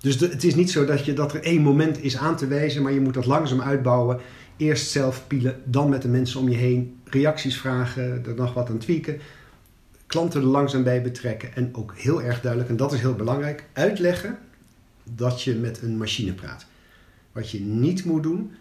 Dus 0.00 0.20
het 0.20 0.44
is 0.44 0.54
niet 0.54 0.70
zo 0.70 0.84
dat, 0.84 1.04
je, 1.04 1.12
dat 1.12 1.34
er 1.34 1.42
één 1.42 1.62
moment 1.62 2.02
is 2.02 2.16
aan 2.16 2.36
te 2.36 2.46
wijzen, 2.46 2.82
maar 2.82 2.92
je 2.92 3.00
moet 3.00 3.14
dat 3.14 3.26
langzaam 3.26 3.60
uitbouwen. 3.60 4.20
Eerst 4.56 4.90
zelf 4.90 5.26
pielen, 5.26 5.60
dan 5.64 5.88
met 5.88 6.02
de 6.02 6.08
mensen 6.08 6.40
om 6.40 6.48
je 6.48 6.56
heen 6.56 6.98
reacties 7.04 7.58
vragen, 7.58 8.24
er 8.26 8.34
nog 8.34 8.54
wat 8.54 8.68
aan 8.68 8.78
tweaken. 8.78 9.18
Klanten 10.06 10.40
er 10.40 10.46
langzaam 10.46 10.82
bij 10.82 11.02
betrekken 11.02 11.54
en 11.54 11.74
ook 11.74 11.94
heel 11.96 12.22
erg 12.22 12.40
duidelijk, 12.40 12.70
en 12.70 12.76
dat 12.76 12.92
is 12.92 13.00
heel 13.00 13.14
belangrijk, 13.14 13.64
uitleggen 13.72 14.38
dat 15.04 15.42
je 15.42 15.54
met 15.54 15.82
een 15.82 15.96
machine 15.96 16.32
praat. 16.32 16.66
Wat 17.32 17.50
je 17.50 17.60
niet 17.60 18.04
moet 18.04 18.22
doen, 18.22 18.52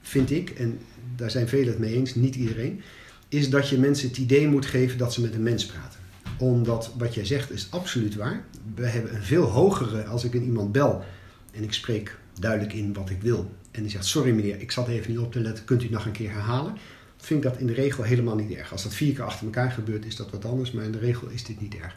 vind 0.00 0.30
ik, 0.30 0.50
en 0.50 0.78
daar 1.16 1.30
zijn 1.30 1.48
velen 1.48 1.68
het 1.68 1.78
mee 1.78 1.94
eens, 1.94 2.14
niet 2.14 2.34
iedereen, 2.34 2.80
is 3.28 3.50
dat 3.50 3.68
je 3.68 3.78
mensen 3.78 4.08
het 4.08 4.18
idee 4.18 4.48
moet 4.48 4.66
geven 4.66 4.98
dat 4.98 5.12
ze 5.12 5.20
met 5.20 5.34
een 5.34 5.42
mens 5.42 5.66
praten. 5.66 6.00
Omdat 6.38 6.92
wat 6.98 7.14
jij 7.14 7.24
zegt 7.24 7.50
is 7.50 7.66
absoluut 7.70 8.14
waar. 8.14 8.44
We 8.74 8.86
hebben 8.86 9.14
een 9.14 9.22
veel 9.22 9.44
hogere, 9.44 10.04
als 10.04 10.24
ik 10.24 10.34
een 10.34 10.44
iemand 10.44 10.72
bel 10.72 11.04
en 11.52 11.62
ik 11.62 11.72
spreek 11.72 12.16
duidelijk 12.40 12.72
in 12.72 12.92
wat 12.92 13.10
ik 13.10 13.22
wil. 13.22 13.50
En 13.78 13.84
die 13.84 13.92
zegt, 13.92 14.06
sorry 14.06 14.30
meneer, 14.30 14.60
ik 14.60 14.70
zat 14.70 14.88
even 14.88 15.10
niet 15.10 15.20
op 15.20 15.32
te 15.32 15.40
letten, 15.40 15.64
kunt 15.64 15.82
u 15.82 15.88
nog 15.88 16.06
een 16.06 16.12
keer 16.12 16.30
herhalen? 16.30 16.76
Vind 17.16 17.44
ik 17.44 17.50
dat 17.50 17.60
in 17.60 17.66
de 17.66 17.72
regel 17.72 18.02
helemaal 18.02 18.36
niet 18.36 18.50
erg. 18.50 18.72
Als 18.72 18.82
dat 18.82 18.94
vier 18.94 19.14
keer 19.14 19.24
achter 19.24 19.44
elkaar 19.44 19.70
gebeurt, 19.70 20.04
is 20.04 20.16
dat 20.16 20.30
wat 20.30 20.44
anders, 20.44 20.72
maar 20.72 20.84
in 20.84 20.92
de 20.92 20.98
regel 20.98 21.28
is 21.28 21.44
dit 21.44 21.60
niet 21.60 21.74
erg. 21.74 21.96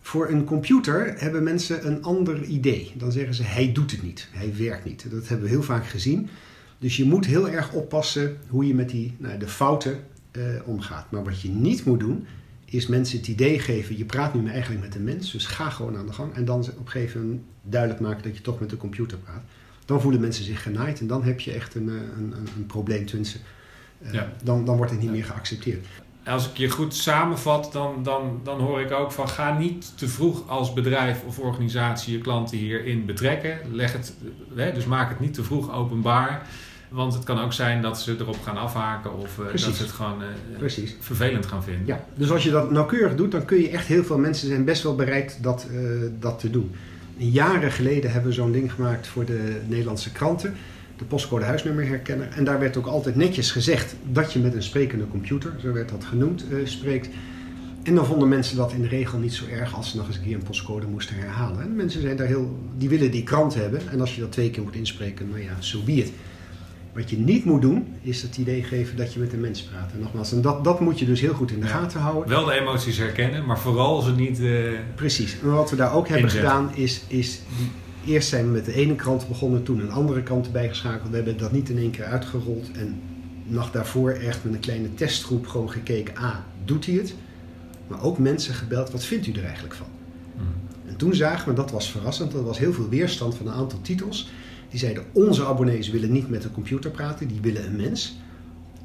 Voor 0.00 0.28
een 0.28 0.44
computer 0.44 1.14
hebben 1.18 1.42
mensen 1.42 1.86
een 1.86 2.02
ander 2.02 2.44
idee. 2.44 2.92
Dan 2.96 3.12
zeggen 3.12 3.34
ze, 3.34 3.42
hij 3.42 3.72
doet 3.72 3.90
het 3.90 4.02
niet, 4.02 4.28
hij 4.32 4.54
werkt 4.56 4.84
niet. 4.84 5.10
Dat 5.10 5.28
hebben 5.28 5.46
we 5.46 5.52
heel 5.52 5.62
vaak 5.62 5.86
gezien. 5.86 6.28
Dus 6.78 6.96
je 6.96 7.04
moet 7.04 7.26
heel 7.26 7.48
erg 7.48 7.72
oppassen 7.72 8.36
hoe 8.48 8.66
je 8.66 8.74
met 8.74 8.88
die, 8.88 9.14
nou, 9.18 9.38
de 9.38 9.48
fouten 9.48 10.04
eh, 10.30 10.42
omgaat. 10.64 11.10
Maar 11.10 11.24
wat 11.24 11.40
je 11.40 11.48
niet 11.48 11.84
moet 11.84 12.00
doen, 12.00 12.26
is 12.64 12.86
mensen 12.86 13.18
het 13.18 13.28
idee 13.28 13.58
geven, 13.58 13.98
je 13.98 14.04
praat 14.04 14.34
nu 14.34 14.48
eigenlijk 14.48 14.82
met 14.84 14.94
een 14.94 15.04
mens, 15.04 15.32
dus 15.32 15.46
ga 15.46 15.70
gewoon 15.70 15.96
aan 15.96 16.06
de 16.06 16.12
gang. 16.12 16.34
En 16.34 16.44
dan 16.44 16.60
op 16.60 16.78
een 16.78 16.88
gegeven 16.88 17.20
moment 17.20 17.42
duidelijk 17.62 18.00
maken 18.00 18.22
dat 18.22 18.36
je 18.36 18.42
toch 18.42 18.60
met 18.60 18.70
de 18.70 18.76
computer 18.76 19.18
praat. 19.18 19.42
Dan 19.88 20.00
voelen 20.00 20.20
mensen 20.20 20.44
zich 20.44 20.62
genaaid 20.62 21.00
en 21.00 21.06
dan 21.06 21.24
heb 21.24 21.40
je 21.40 21.52
echt 21.52 21.74
een, 21.74 21.88
eh, 21.88 21.94
een, 21.94 22.32
een, 22.32 22.48
een 22.56 22.66
probleem 22.66 23.06
tussen. 23.06 23.40
Uh, 24.02 24.12
ja. 24.12 24.32
dan, 24.42 24.64
dan 24.64 24.76
wordt 24.76 24.90
het 24.90 25.00
niet 25.00 25.10
meer 25.10 25.24
geaccepteerd. 25.24 25.86
Als 26.24 26.48
ik 26.48 26.56
je 26.56 26.68
goed 26.68 26.94
samenvat, 26.94 27.72
dan, 27.72 28.02
dan, 28.02 28.40
dan 28.44 28.60
hoor 28.60 28.80
ik 28.80 28.92
ook 28.92 29.12
van 29.12 29.28
ga 29.28 29.58
niet 29.58 29.98
te 29.98 30.08
vroeg 30.08 30.48
als 30.48 30.72
bedrijf 30.72 31.22
of 31.26 31.38
organisatie 31.38 32.12
je 32.12 32.18
klanten 32.18 32.58
hierin 32.58 33.06
betrekken. 33.06 33.58
Leg 33.72 33.92
het, 33.92 34.14
hè, 34.54 34.72
dus 34.72 34.84
maak 34.84 35.08
het 35.08 35.20
niet 35.20 35.34
te 35.34 35.44
vroeg 35.44 35.72
openbaar. 35.72 36.46
Want 36.88 37.14
het 37.14 37.24
kan 37.24 37.40
ook 37.40 37.52
zijn 37.52 37.82
dat 37.82 38.00
ze 38.00 38.16
erop 38.18 38.42
gaan 38.42 38.56
afhaken 38.56 39.18
of 39.18 39.38
uh, 39.38 39.46
dat 39.50 39.60
ze 39.60 39.82
het 39.82 39.90
gewoon 39.90 40.22
uh, 40.58 40.68
vervelend 41.00 41.46
gaan 41.46 41.62
vinden. 41.62 41.86
Ja, 41.86 42.04
dus 42.14 42.30
als 42.30 42.42
je 42.42 42.50
dat 42.50 42.70
nauwkeurig 42.70 43.14
doet, 43.14 43.32
dan 43.32 43.44
kun 43.44 43.58
je 43.58 43.68
echt 43.68 43.86
heel 43.86 44.04
veel 44.04 44.18
mensen 44.18 44.48
zijn 44.48 44.64
best 44.64 44.82
wel 44.82 44.94
bereid 44.94 45.38
dat, 45.42 45.66
dat 46.20 46.38
te 46.38 46.50
doen. 46.50 46.74
Jaren 47.18 47.72
geleden 47.72 48.10
hebben 48.10 48.30
we 48.30 48.36
zo'n 48.36 48.52
ding 48.52 48.72
gemaakt 48.72 49.06
voor 49.06 49.24
de 49.24 49.60
Nederlandse 49.66 50.12
kranten, 50.12 50.54
de 50.96 51.04
postcode 51.04 51.44
huisnummerherkenner. 51.44 52.28
En 52.36 52.44
daar 52.44 52.58
werd 52.58 52.76
ook 52.76 52.86
altijd 52.86 53.16
netjes 53.16 53.50
gezegd 53.50 53.94
dat 54.12 54.32
je 54.32 54.38
met 54.38 54.54
een 54.54 54.62
sprekende 54.62 55.08
computer, 55.08 55.52
zo 55.60 55.72
werd 55.72 55.88
dat 55.88 56.04
genoemd, 56.04 56.44
spreekt. 56.64 57.08
En 57.82 57.94
dan 57.94 58.06
vonden 58.06 58.28
mensen 58.28 58.56
dat 58.56 58.72
in 58.72 58.82
de 58.82 58.88
regel 58.88 59.18
niet 59.18 59.32
zo 59.34 59.44
erg 59.46 59.74
als 59.74 59.90
ze 59.90 59.96
nog 59.96 60.06
eens 60.06 60.16
een 60.16 60.22
keer 60.22 60.34
een 60.34 60.42
postcode 60.42 60.86
moesten 60.86 61.16
herhalen. 61.16 61.62
En 61.62 61.76
mensen 61.76 62.00
zijn 62.00 62.16
daar 62.16 62.26
heel, 62.26 62.58
die 62.76 62.88
willen 62.88 63.10
die 63.10 63.22
krant 63.22 63.54
hebben. 63.54 63.80
En 63.90 64.00
als 64.00 64.14
je 64.14 64.20
dat 64.20 64.32
twee 64.32 64.50
keer 64.50 64.62
moet 64.62 64.74
inspreken, 64.74 65.28
nou 65.28 65.42
ja, 65.42 65.60
zo 65.60 65.78
so 65.78 65.84
be. 65.84 66.06
Wat 66.92 67.10
je 67.10 67.18
niet 67.18 67.44
moet 67.44 67.62
doen, 67.62 67.86
is 68.02 68.22
het 68.22 68.36
idee 68.36 68.62
geven 68.62 68.96
dat 68.96 69.12
je 69.12 69.20
met 69.20 69.32
een 69.32 69.40
mens 69.40 69.62
praat. 69.62 69.92
En 69.92 70.00
nogmaals, 70.00 70.32
en 70.32 70.40
dat, 70.40 70.64
dat 70.64 70.80
moet 70.80 70.98
je 70.98 71.06
dus 71.06 71.20
heel 71.20 71.34
goed 71.34 71.50
in 71.50 71.60
de 71.60 71.66
gaten 71.66 72.00
houden. 72.00 72.28
Wel 72.28 72.44
de 72.44 72.52
emoties 72.52 72.98
herkennen, 72.98 73.46
maar 73.46 73.58
vooral 73.58 74.00
ze 74.00 74.12
niet. 74.12 74.40
Uh, 74.40 74.70
Precies. 74.94 75.36
En 75.42 75.50
wat 75.50 75.70
we 75.70 75.76
daar 75.76 75.94
ook 75.94 76.08
hebben 76.08 76.30
gedaan, 76.30 76.70
is, 76.74 77.02
is 77.06 77.40
die, 77.58 77.70
eerst 78.14 78.28
zijn 78.28 78.44
we 78.44 78.50
met 78.50 78.64
de 78.64 78.74
ene 78.74 78.94
krant 78.94 79.28
begonnen, 79.28 79.62
toen 79.62 79.80
een 79.80 79.90
andere 79.90 80.22
krant 80.22 80.46
erbij 80.46 80.68
geschakeld. 80.68 81.10
We 81.10 81.16
hebben 81.16 81.38
dat 81.38 81.52
niet 81.52 81.68
in 81.68 81.78
één 81.78 81.90
keer 81.90 82.04
uitgerold. 82.04 82.70
En 82.72 83.00
nog 83.44 83.70
daarvoor 83.70 84.10
echt 84.10 84.44
met 84.44 84.54
een 84.54 84.60
kleine 84.60 84.94
testgroep 84.94 85.46
gewoon 85.46 85.70
gekeken: 85.70 86.14
A, 86.22 86.44
doet 86.64 86.86
hij 86.86 86.94
het? 86.94 87.14
Maar 87.86 88.02
ook 88.02 88.18
mensen 88.18 88.54
gebeld: 88.54 88.90
wat 88.90 89.04
vindt 89.04 89.26
u 89.26 89.32
er 89.32 89.44
eigenlijk 89.44 89.74
van? 89.74 89.86
Hmm. 90.36 90.46
En 90.86 90.96
toen 90.96 91.14
zagen 91.14 91.48
we, 91.48 91.54
dat 91.54 91.70
was 91.70 91.90
verrassend, 91.90 92.32
er 92.32 92.44
was 92.44 92.58
heel 92.58 92.72
veel 92.72 92.88
weerstand 92.88 93.34
van 93.34 93.46
een 93.46 93.52
aantal 93.52 93.80
titels. 93.82 94.30
Die 94.70 94.78
zeiden: 94.78 95.04
Onze 95.12 95.46
abonnees 95.46 95.90
willen 95.90 96.12
niet 96.12 96.28
met 96.28 96.44
een 96.44 96.52
computer 96.52 96.90
praten, 96.90 97.28
die 97.28 97.40
willen 97.40 97.66
een 97.66 97.76
mens. 97.76 98.16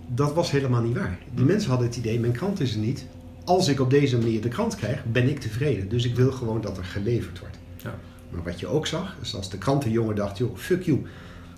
Dat 0.08 0.34
was 0.34 0.52
helemaal 0.52 0.82
niet 0.82 0.96
waar. 0.96 1.20
Die 1.36 1.46
mensen 1.46 1.70
hadden 1.70 1.88
het 1.88 1.98
idee: 1.98 2.20
Mijn 2.20 2.34
krant 2.34 2.60
is 2.60 2.74
er 2.74 2.80
niet. 2.80 3.06
Als 3.44 3.68
ik 3.68 3.80
op 3.80 3.90
deze 3.90 4.18
manier 4.18 4.42
de 4.42 4.48
krant 4.48 4.76
krijg, 4.76 5.04
ben 5.06 5.30
ik 5.30 5.40
tevreden. 5.40 5.90
Dus 5.90 6.06
ik 6.06 6.16
wil 6.16 6.32
gewoon 6.32 6.62
dat 6.62 6.78
er 6.78 6.84
geleverd 6.84 7.40
wordt. 7.40 7.58
Ja. 7.78 8.00
Maar 8.30 8.44
wat 8.44 8.60
je 8.60 8.68
ook 8.68 8.88
zag, 8.88 9.18
is 9.22 9.36
als 9.36 9.50
de 9.50 9.58
krantenjongen 9.58 10.16
dacht: 10.16 10.38
joh, 10.38 10.58
fuck 10.58 10.84
you. 10.84 11.02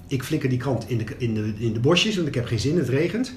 Ik 0.08 0.24
flikker 0.24 0.50
die 0.50 0.58
krant 0.58 0.90
in 0.90 0.98
de, 0.98 1.06
in, 1.18 1.34
de, 1.34 1.54
in 1.58 1.74
de 1.74 1.80
bosjes, 1.80 2.16
want 2.16 2.28
ik 2.28 2.36
heb 2.36 2.46
geen 2.46 2.60
zin, 2.60 2.78
het 2.78 2.90
regent. 2.90 3.34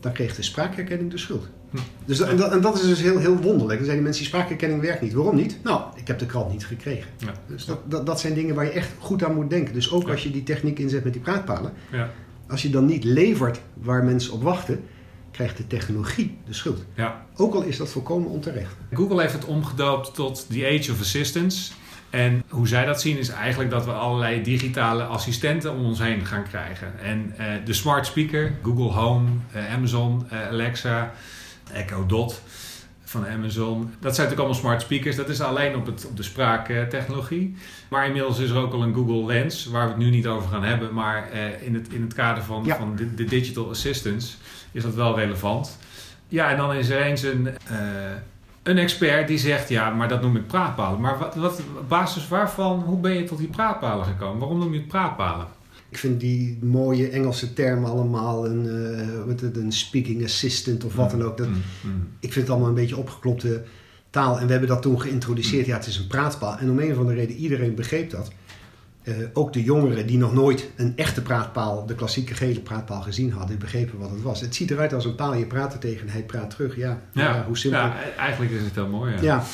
Dan 0.00 0.12
kreeg 0.12 0.34
de 0.34 0.42
spraakherkenning 0.42 1.10
de 1.10 1.18
schuld. 1.18 1.48
Hm. 1.70 1.76
Dus, 2.04 2.20
en, 2.20 2.36
dat, 2.36 2.52
en 2.52 2.60
dat 2.60 2.74
is 2.74 2.82
dus 2.82 3.00
heel, 3.00 3.18
heel 3.18 3.36
wonderlijk. 3.36 3.76
Dan 3.78 3.84
zijn 3.84 3.96
die 3.96 4.04
mensen, 4.04 4.22
die 4.22 4.32
spraakherkenning 4.32 4.80
werkt 4.80 5.02
niet. 5.02 5.12
Waarom 5.12 5.36
niet? 5.36 5.58
Nou, 5.62 5.82
ik 5.94 6.06
heb 6.06 6.18
de 6.18 6.26
krant 6.26 6.52
niet 6.52 6.66
gekregen. 6.66 7.10
Ja. 7.18 7.32
Dus 7.46 7.64
dat, 7.64 7.90
dat, 7.90 8.06
dat, 8.06 8.20
zijn 8.20 8.34
dingen 8.34 8.54
waar 8.54 8.64
je 8.64 8.70
echt 8.70 8.90
goed 8.98 9.24
aan 9.24 9.34
moet 9.34 9.50
denken. 9.50 9.74
Dus 9.74 9.90
ook 9.90 10.08
als 10.08 10.22
je 10.22 10.30
die 10.30 10.42
techniek 10.42 10.78
inzet 10.78 11.04
met 11.04 11.12
die 11.12 11.22
praatpalen. 11.22 11.72
Ja. 11.92 12.10
Als 12.48 12.62
je 12.62 12.70
dan 12.70 12.86
niet 12.86 13.04
levert 13.04 13.60
waar 13.74 14.04
mensen 14.04 14.32
op 14.32 14.42
wachten, 14.42 14.84
krijgt 15.30 15.56
de 15.56 15.66
technologie 15.66 16.38
de 16.46 16.52
schuld. 16.52 16.84
Ja. 16.94 17.26
Ook 17.36 17.54
al 17.54 17.62
is 17.62 17.76
dat 17.76 17.88
volkomen 17.88 18.30
onterecht. 18.30 18.74
Google 18.92 19.20
heeft 19.20 19.32
het 19.32 19.44
omgedoopt 19.44 20.14
tot 20.14 20.46
the 20.50 20.66
age 20.66 20.92
of 20.92 21.00
assistance. 21.00 21.72
En 22.16 22.42
hoe 22.48 22.68
zij 22.68 22.84
dat 22.84 23.00
zien 23.00 23.18
is 23.18 23.28
eigenlijk 23.28 23.70
dat 23.70 23.84
we 23.84 23.92
allerlei 23.92 24.42
digitale 24.42 25.02
assistenten 25.02 25.72
om 25.72 25.84
ons 25.84 25.98
heen 25.98 26.26
gaan 26.26 26.42
krijgen. 26.48 26.98
En 27.02 27.34
uh, 27.40 27.46
de 27.64 27.72
smart 27.72 28.06
speaker, 28.06 28.52
Google 28.62 29.00
Home, 29.00 29.28
uh, 29.56 29.74
Amazon, 29.74 30.26
uh, 30.32 30.48
Alexa, 30.48 31.12
Echo 31.72 32.06
Dot 32.06 32.42
van 33.04 33.26
Amazon. 33.26 33.78
Dat 33.80 34.14
zijn 34.14 34.28
natuurlijk 34.28 34.38
allemaal 34.38 34.54
smart 34.54 34.82
speakers. 34.82 35.16
Dat 35.16 35.28
is 35.28 35.40
alleen 35.40 35.76
op, 35.76 35.86
het, 35.86 36.06
op 36.06 36.16
de 36.16 36.22
spraaktechnologie. 36.22 37.56
Maar 37.88 38.06
inmiddels 38.06 38.38
is 38.38 38.50
er 38.50 38.56
ook 38.56 38.72
al 38.72 38.82
een 38.82 38.94
Google 38.94 39.26
Lens, 39.26 39.66
waar 39.66 39.84
we 39.84 39.88
het 39.88 39.98
nu 39.98 40.10
niet 40.10 40.26
over 40.26 40.48
gaan 40.48 40.64
hebben. 40.64 40.94
Maar 40.94 41.32
in, 41.60 41.74
het, 41.74 41.88
in 41.92 42.02
het 42.02 42.14
kader 42.14 42.42
van, 42.42 42.64
ja. 42.64 42.76
van 42.76 42.96
de, 42.96 43.14
de, 43.14 43.24
digital 43.24 43.70
assistance 43.70 44.36
is 44.72 44.82
dat 44.82 44.94
wel 44.94 45.16
relevant. 45.16 45.78
Ja, 46.28 46.50
en 46.50 46.56
dan 46.56 46.74
is 46.74 46.88
er 46.88 47.02
eens 47.02 47.22
een 47.22 47.48
een 48.66 48.78
expert 48.78 49.28
die 49.28 49.38
zegt, 49.38 49.68
ja, 49.68 49.90
maar 49.90 50.08
dat 50.08 50.22
noem 50.22 50.36
ik 50.36 50.46
praatpalen. 50.46 51.00
Maar 51.00 51.18
wat, 51.18 51.34
wat, 51.34 51.60
basis 51.88 52.28
waarvan, 52.28 52.80
hoe 52.80 53.00
ben 53.00 53.12
je 53.12 53.24
tot 53.24 53.38
die 53.38 53.48
praatpalen 53.48 54.04
gekomen? 54.04 54.38
Waarom 54.38 54.58
noem 54.58 54.72
je 54.72 54.78
het 54.78 54.88
praatpalen? 54.88 55.46
Ik 55.88 55.98
vind 55.98 56.20
die 56.20 56.58
mooie 56.62 57.08
Engelse 57.08 57.52
termen 57.52 57.90
allemaal, 57.90 58.46
een, 58.46 58.64
uh, 59.28 59.62
een 59.62 59.72
speaking 59.72 60.24
assistant 60.24 60.84
of 60.84 60.94
wat 60.94 61.10
dan 61.10 61.22
ook. 61.22 61.36
Dat, 61.36 61.48
mm, 61.48 61.62
mm. 61.82 62.08
Ik 62.20 62.32
vind 62.32 62.34
het 62.34 62.50
allemaal 62.50 62.68
een 62.68 62.74
beetje 62.74 62.96
opgeklopte 62.96 63.62
taal. 64.10 64.38
En 64.38 64.44
we 64.44 64.50
hebben 64.50 64.68
dat 64.68 64.82
toen 64.82 65.00
geïntroduceerd. 65.00 65.66
Ja, 65.66 65.76
het 65.76 65.86
is 65.86 65.98
een 65.98 66.06
praatpaal. 66.06 66.58
En 66.58 66.70
om 66.70 66.78
een 66.78 66.92
of 66.92 66.98
andere 66.98 67.16
reden, 67.16 67.36
iedereen 67.36 67.74
begreep 67.74 68.10
dat. 68.10 68.30
Uh, 69.08 69.14
ook 69.32 69.52
de 69.52 69.62
jongeren 69.62 70.06
die 70.06 70.18
nog 70.18 70.32
nooit 70.32 70.70
een 70.76 70.92
echte 70.96 71.22
praatpaal, 71.22 71.86
de 71.86 71.94
klassieke 71.94 72.34
gele 72.34 72.60
praatpaal 72.60 73.00
gezien 73.02 73.32
hadden, 73.32 73.58
begrepen 73.58 73.98
wat 73.98 74.10
het 74.10 74.22
was. 74.22 74.40
Het 74.40 74.54
ziet 74.54 74.70
eruit 74.70 74.92
als 74.92 75.04
een 75.04 75.14
paal, 75.14 75.34
je 75.34 75.46
praat 75.46 75.72
er 75.72 75.78
tegen 75.78 76.06
en 76.06 76.12
hij 76.12 76.22
praat 76.22 76.50
terug. 76.50 76.76
Ja, 76.76 77.00
ja, 77.12 77.22
ja 77.22 77.44
hoe 77.46 77.58
simpel. 77.58 77.80
Ja, 77.80 77.96
eigenlijk 78.18 78.52
is 78.52 78.62
het 78.62 78.74
heel 78.74 78.88
mooi. 78.88 79.12
Ja. 79.12 79.22
ja. 79.22 79.44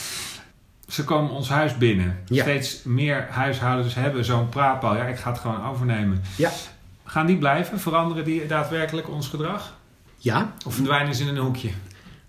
Ze 0.89 1.05
komen 1.05 1.31
ons 1.31 1.49
huis 1.49 1.79
binnen. 1.79 2.19
Steeds 2.25 2.83
meer 2.83 3.27
huishoudens 3.31 3.95
hebben 3.95 4.25
zo'n 4.25 4.49
praatpaal. 4.49 4.97
Ja, 4.97 5.05
ik 5.05 5.17
ga 5.17 5.31
het 5.31 5.41
gewoon 5.41 5.65
overnemen. 5.65 6.23
Ja. 6.37 6.51
Gaan 7.05 7.27
die 7.27 7.39
blijven? 7.39 7.81
Veranderen 7.81 8.25
die 8.25 8.47
daadwerkelijk 8.47 9.09
ons 9.09 9.29
gedrag? 9.29 9.79
Ja. 10.17 10.53
Of 10.67 10.75
verdwijnen 10.75 11.15
ze 11.15 11.23
in 11.23 11.29
een 11.29 11.43
hoekje? 11.43 11.71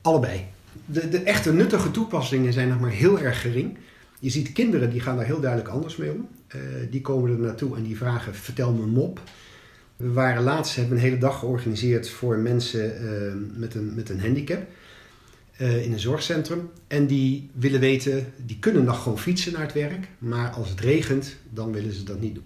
Allebei. 0.01 0.45
De, 0.85 1.09
de 1.09 1.19
echte 1.19 1.53
nuttige 1.53 1.91
toepassingen 1.91 2.53
zijn 2.53 2.67
nog 2.67 2.79
maar 2.79 2.89
heel 2.89 3.19
erg 3.19 3.41
gering. 3.41 3.77
Je 4.19 4.29
ziet 4.29 4.51
kinderen 4.51 4.89
die 4.89 5.01
gaan 5.01 5.15
daar 5.15 5.25
heel 5.25 5.39
duidelijk 5.39 5.69
anders 5.69 5.95
mee 5.95 6.11
om. 6.11 6.27
Uh, 6.55 6.61
die 6.89 7.01
komen 7.01 7.31
er 7.31 7.37
naartoe 7.37 7.75
en 7.75 7.83
die 7.83 7.97
vragen: 7.97 8.35
vertel 8.35 8.73
me 8.73 8.81
een 8.81 8.89
mop. 8.89 9.21
We 9.95 10.11
waren 10.11 10.43
laatst, 10.43 10.75
hebben 10.75 10.97
een 10.97 11.03
hele 11.03 11.17
dag 11.17 11.39
georganiseerd 11.39 12.09
voor 12.09 12.37
mensen 12.37 13.03
uh, 13.03 13.59
met, 13.59 13.75
een, 13.75 13.95
met 13.95 14.09
een 14.09 14.19
handicap. 14.19 14.67
Uh, 15.57 15.85
in 15.85 15.93
een 15.93 15.99
zorgcentrum. 15.99 16.69
En 16.87 17.07
die 17.07 17.49
willen 17.53 17.79
weten, 17.79 18.33
die 18.45 18.59
kunnen 18.59 18.83
nog 18.83 19.03
gewoon 19.03 19.19
fietsen 19.19 19.53
naar 19.53 19.61
het 19.61 19.73
werk. 19.73 20.07
Maar 20.17 20.49
als 20.49 20.69
het 20.69 20.79
regent, 20.79 21.35
dan 21.49 21.71
willen 21.71 21.93
ze 21.93 22.03
dat 22.03 22.19
niet 22.19 22.35
doen. 22.35 22.43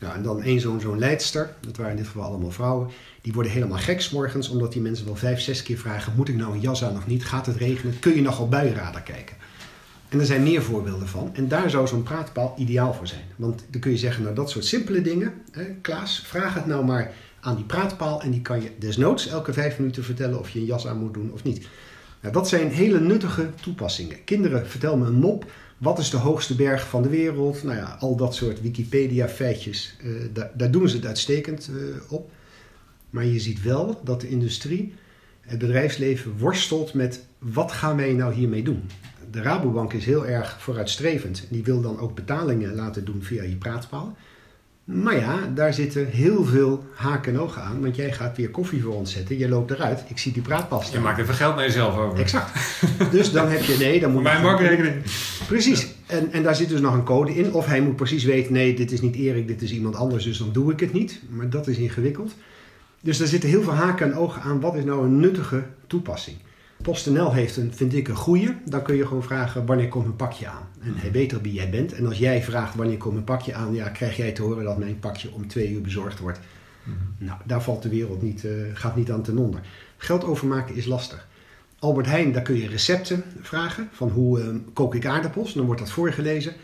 Nou, 0.00 0.14
en 0.14 0.22
dan 0.22 0.42
één 0.42 0.60
zo'n 0.60 0.80
zo'n 0.80 0.98
leidster, 0.98 1.54
dat 1.60 1.76
waren 1.76 1.90
in 1.90 1.96
dit 1.96 2.06
geval 2.06 2.22
allemaal 2.22 2.50
vrouwen, 2.50 2.90
die 3.22 3.32
worden 3.32 3.52
helemaal 3.52 3.78
gek 3.78 4.08
morgens, 4.12 4.48
omdat 4.48 4.72
die 4.72 4.82
mensen 4.82 5.06
wel 5.06 5.16
vijf, 5.16 5.40
zes 5.40 5.62
keer 5.62 5.78
vragen: 5.78 6.12
moet 6.16 6.28
ik 6.28 6.36
nou 6.36 6.54
een 6.54 6.60
jas 6.60 6.84
aan 6.84 6.96
of 6.96 7.06
niet? 7.06 7.24
Gaat 7.24 7.46
het 7.46 7.56
regenen? 7.56 7.98
Kun 7.98 8.14
je 8.14 8.22
nog 8.22 8.40
op 8.40 8.50
buienradar 8.50 9.02
kijken? 9.02 9.36
En 10.10 10.20
er 10.20 10.26
zijn 10.26 10.42
meer 10.42 10.62
voorbeelden 10.62 11.08
van. 11.08 11.30
En 11.34 11.48
daar 11.48 11.70
zou 11.70 11.86
zo'n 11.86 12.02
praatpaal 12.02 12.54
ideaal 12.58 12.94
voor 12.94 13.06
zijn. 13.06 13.24
Want 13.36 13.64
dan 13.70 13.80
kun 13.80 13.90
je 13.90 13.96
zeggen, 13.96 14.22
nou 14.22 14.34
dat 14.34 14.50
soort 14.50 14.64
simpele 14.64 15.02
dingen, 15.02 15.32
hè, 15.50 15.64
Klaas, 15.80 16.22
vraag 16.26 16.54
het 16.54 16.66
nou 16.66 16.84
maar 16.84 17.12
aan 17.40 17.56
die 17.56 17.64
praatpaal 17.64 18.22
en 18.22 18.30
die 18.30 18.42
kan 18.42 18.62
je 18.62 18.70
desnoods 18.78 19.28
elke 19.28 19.52
vijf 19.52 19.78
minuten 19.78 20.04
vertellen 20.04 20.38
of 20.38 20.50
je 20.50 20.58
een 20.58 20.64
jas 20.64 20.86
aan 20.86 20.98
moet 20.98 21.14
doen 21.14 21.32
of 21.32 21.42
niet. 21.42 21.68
Nou, 22.20 22.34
dat 22.34 22.48
zijn 22.48 22.70
hele 22.70 23.00
nuttige 23.00 23.50
toepassingen. 23.60 24.24
Kinderen, 24.24 24.66
vertel 24.68 24.96
me 24.96 25.06
een 25.06 25.14
mop. 25.14 25.50
Wat 25.78 25.98
is 25.98 26.10
de 26.10 26.16
hoogste 26.16 26.54
berg 26.54 26.88
van 26.88 27.02
de 27.02 27.08
wereld? 27.08 27.62
Nou 27.62 27.76
ja, 27.76 27.96
al 28.00 28.16
dat 28.16 28.34
soort 28.34 28.60
Wikipedia-feitjes, 28.60 29.96
uh, 30.04 30.20
daar, 30.32 30.50
daar, 30.54 30.70
doen 30.70 30.88
ze 30.88 30.96
het 30.96 31.06
uitstekend 31.06 31.70
uh, 31.74 31.94
op. 32.08 32.30
Maar 33.10 33.24
je 33.24 33.40
ziet 33.40 33.62
wel 33.62 34.00
dat 34.04 34.20
de 34.20 34.28
industrie, 34.28 34.94
het 35.40 35.58
bedrijfsleven 35.58 36.38
worstelt 36.38 36.94
met 36.94 37.24
wat 37.38 37.72
gaan 37.72 37.96
wij 37.96 38.12
nou 38.12 38.34
hiermee 38.34 38.62
doen? 38.62 38.82
De 39.30 39.42
Rabobank 39.42 39.92
is 39.92 40.04
heel 40.04 40.26
erg 40.26 40.56
vooruitstrevend. 40.60 41.46
Die 41.48 41.64
wil 41.64 41.80
dan 41.80 41.98
ook 41.98 42.14
betalingen 42.14 42.74
laten 42.74 43.04
doen 43.04 43.22
via 43.22 43.42
je 43.42 43.56
praatpaal. 43.56 44.16
Maar 44.84 45.16
ja, 45.16 45.38
daar 45.54 45.74
zitten 45.74 46.06
heel 46.06 46.44
veel 46.44 46.84
haken 46.94 47.32
en 47.32 47.40
ogen 47.40 47.62
aan. 47.62 47.80
Want 47.80 47.96
jij 47.96 48.12
gaat 48.12 48.36
weer 48.36 48.50
koffie 48.50 48.82
voor 48.82 48.94
ons 48.94 49.12
zetten. 49.12 49.38
Je 49.38 49.48
loopt 49.48 49.70
eruit. 49.70 50.04
Ik 50.08 50.18
zie 50.18 50.32
die 50.32 50.42
praatpas 50.42 50.90
Je 50.90 50.98
maakt 50.98 51.18
even 51.18 51.34
geld 51.34 51.54
naar 51.54 51.64
jezelf 51.64 51.96
over. 51.96 52.18
Exact. 52.18 52.50
dus 53.10 53.32
dan 53.32 53.48
heb 53.48 53.60
je... 53.60 53.76
Nee, 53.78 54.00
dan 54.00 54.12
moet 54.12 54.22
Mijn 54.22 54.42
bankrekening. 54.42 54.94
Precies. 55.46 55.88
En, 56.06 56.32
en 56.32 56.42
daar 56.42 56.54
zit 56.54 56.68
dus 56.68 56.80
nog 56.80 56.94
een 56.94 57.04
code 57.04 57.34
in. 57.34 57.52
Of 57.52 57.66
hij 57.66 57.80
moet 57.80 57.96
precies 57.96 58.24
weten... 58.24 58.52
Nee, 58.52 58.74
dit 58.74 58.92
is 58.92 59.00
niet 59.00 59.14
Erik, 59.14 59.48
dit 59.48 59.62
is 59.62 59.72
iemand 59.72 59.94
anders. 59.94 60.24
Dus 60.24 60.38
dan 60.38 60.52
doe 60.52 60.72
ik 60.72 60.80
het 60.80 60.92
niet. 60.92 61.20
Maar 61.28 61.50
dat 61.50 61.66
is 61.66 61.76
ingewikkeld. 61.76 62.34
Dus 63.00 63.18
daar 63.18 63.28
zitten 63.28 63.48
heel 63.48 63.62
veel 63.62 63.74
haken 63.74 64.06
en 64.06 64.18
ogen 64.18 64.42
aan. 64.42 64.60
Wat 64.60 64.74
is 64.74 64.84
nou 64.84 65.04
een 65.04 65.20
nuttige 65.20 65.62
toepassing? 65.86 66.36
PostNL 66.82 67.32
heeft 67.32 67.56
een, 67.56 67.74
vind 67.74 67.94
ik, 67.94 68.08
een 68.08 68.16
goede. 68.16 68.54
Dan 68.64 68.82
kun 68.82 68.96
je 68.96 69.06
gewoon 69.06 69.22
vragen 69.22 69.66
wanneer 69.66 69.88
komt 69.88 70.06
een 70.06 70.16
pakje 70.16 70.46
aan. 70.46 70.68
En 70.80 70.94
hij 70.96 71.12
weet 71.12 71.32
er 71.32 71.40
wie 71.42 71.52
jij 71.52 71.70
bent. 71.70 71.92
En 71.92 72.06
als 72.06 72.18
jij 72.18 72.42
vraagt 72.42 72.74
wanneer 72.74 72.96
komt 72.96 73.16
een 73.16 73.24
pakje 73.24 73.54
aan, 73.54 73.74
ja, 73.74 73.88
krijg 73.88 74.16
jij 74.16 74.32
te 74.32 74.42
horen 74.42 74.64
dat 74.64 74.78
mijn 74.78 74.98
pakje 74.98 75.32
om 75.32 75.48
twee 75.48 75.70
uur 75.72 75.80
bezorgd 75.80 76.18
wordt. 76.18 76.40
Mhm. 76.84 77.24
Nou, 77.24 77.38
daar 77.44 77.62
valt 77.62 77.82
de 77.82 77.88
wereld 77.88 78.22
niet, 78.22 78.44
uh, 78.44 78.52
gaat 78.74 78.96
niet 78.96 79.10
aan 79.10 79.22
ten 79.22 79.38
onder. 79.38 79.60
Geld 79.96 80.24
overmaken 80.24 80.74
is 80.74 80.86
lastig. 80.86 81.28
Albert 81.78 82.06
Heijn, 82.06 82.32
daar 82.32 82.42
kun 82.42 82.56
je 82.56 82.68
recepten 82.68 83.24
vragen 83.40 83.88
van 83.92 84.08
hoe 84.08 84.40
ehm, 84.40 84.58
kook 84.72 84.94
ik 84.94 85.06
aardappels. 85.06 85.52
Dan 85.52 85.66
wordt 85.66 85.80
dat 85.80 85.90
voorgelezen. 85.90 86.54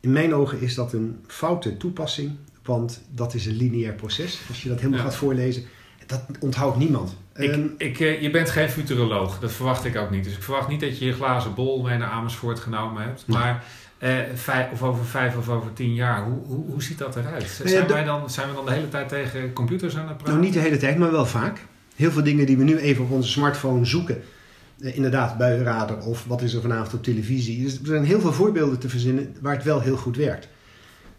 In 0.00 0.12
mijn 0.12 0.34
ogen 0.34 0.60
is 0.60 0.74
dat 0.74 0.92
een 0.92 1.18
foute 1.26 1.76
toepassing, 1.76 2.30
want 2.62 3.02
dat 3.10 3.34
is 3.34 3.46
een 3.46 3.56
lineair 3.56 3.92
proces. 3.94 4.40
Als 4.48 4.62
je 4.62 4.68
dat 4.68 4.78
helemaal 4.78 4.98
Ja. 4.98 5.04
gaat 5.04 5.14
voorlezen, 5.14 5.62
dat 6.06 6.24
onthoudt 6.40 6.76
niemand. 6.76 7.16
Ik, 7.36 7.50
Ehm, 7.50 7.66
ik, 7.78 8.00
eh, 8.00 8.22
je 8.22 8.30
bent 8.30 8.50
geen 8.50 8.68
futuroloog, 8.68 9.38
dat 9.38 9.52
verwacht 9.52 9.84
ik 9.84 9.96
ook 9.96 10.10
niet. 10.10 10.24
Dus 10.24 10.36
ik 10.36 10.42
verwacht 10.42 10.68
niet 10.68 10.80
dat 10.80 10.98
je 10.98 11.04
je 11.04 11.12
glazen 11.12 11.54
bol 11.54 11.82
mee 11.82 11.98
naar 11.98 12.08
Amersfoort 12.08 12.60
genomen 12.60 13.02
hebt. 13.02 13.26
Maar 13.26 13.64
eh, 13.98 14.16
vijf, 14.34 14.70
of 14.72 14.82
over 14.82 15.04
vijf 15.04 15.36
of 15.36 15.48
over 15.48 15.72
tien 15.72 15.94
jaar, 15.94 16.24
hoe, 16.24 16.38
hoe, 16.46 16.64
hoe 16.70 16.82
ziet 16.82 16.98
dat 16.98 17.16
eruit? 17.16 17.60
Zijn, 17.64 17.86
wij 17.86 18.04
dan, 18.04 18.30
zijn 18.30 18.48
we 18.48 18.54
dan 18.54 18.64
de 18.64 18.72
hele 18.72 18.88
tijd 18.88 19.08
tegen 19.08 19.52
computers 19.52 19.96
aan 19.96 20.08
het 20.08 20.16
praten? 20.16 20.32
Nou, 20.32 20.44
niet 20.44 20.54
de 20.54 20.60
hele 20.60 20.76
tijd, 20.76 20.98
maar 20.98 21.10
wel 21.10 21.26
vaak. 21.26 21.60
Heel 21.96 22.10
veel 22.10 22.22
dingen 22.22 22.46
die 22.46 22.56
we 22.56 22.64
nu 22.64 22.78
even 22.78 23.04
op 23.04 23.10
onze 23.10 23.28
smartphone 23.28 23.84
zoeken. 23.84 24.22
Eh, 24.80 24.96
inderdaad, 24.96 25.38
buienradar 25.38 25.98
of 25.98 26.24
wat 26.24 26.42
is 26.42 26.54
er 26.54 26.60
vanavond 26.60 26.94
op 26.94 27.02
televisie. 27.02 27.62
Dus 27.62 27.78
er 27.80 27.86
zijn 27.86 28.04
heel 28.04 28.20
veel 28.20 28.32
voorbeelden 28.32 28.78
te 28.78 28.88
verzinnen 28.88 29.36
waar 29.40 29.54
het 29.54 29.64
wel 29.64 29.80
heel 29.80 29.96
goed 29.96 30.16
werkt. 30.16 30.48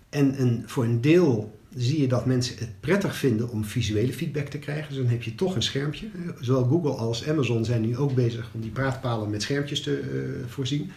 En, 0.10 0.36
en 0.36 0.64
voor 0.66 0.84
een 0.84 1.02
deel 1.02 1.55
zie 1.76 2.02
je 2.02 2.08
dat 2.08 2.26
mensen 2.26 2.58
het 2.58 2.80
prettig 2.80 3.16
vinden 3.16 3.50
om 3.50 3.66
visuele 3.66 4.14
feedback 4.14 4.48
te 4.48 4.60
krijgen. 4.60 4.88
Dus 4.88 4.98
dan 4.98 5.08
heb 5.08 5.24
je 5.24 5.36
toch 5.36 5.56
een 5.56 5.64
schermpje. 5.64 6.06
Eh, 6.06 6.30
Zowel 6.40 6.64
Google 6.64 6.92
als 6.92 7.28
Amazon 7.28 7.66
zijn 7.66 7.82
nu 7.82 7.98
ook 7.98 8.14
bezig 8.14 8.50
om 8.54 8.62
die 8.62 8.72
praatpalen 8.72 9.30
met 9.30 9.42
schermpjes 9.42 9.82
te 9.82 10.00
eh, 10.00 10.50
voorzien. 10.52 10.92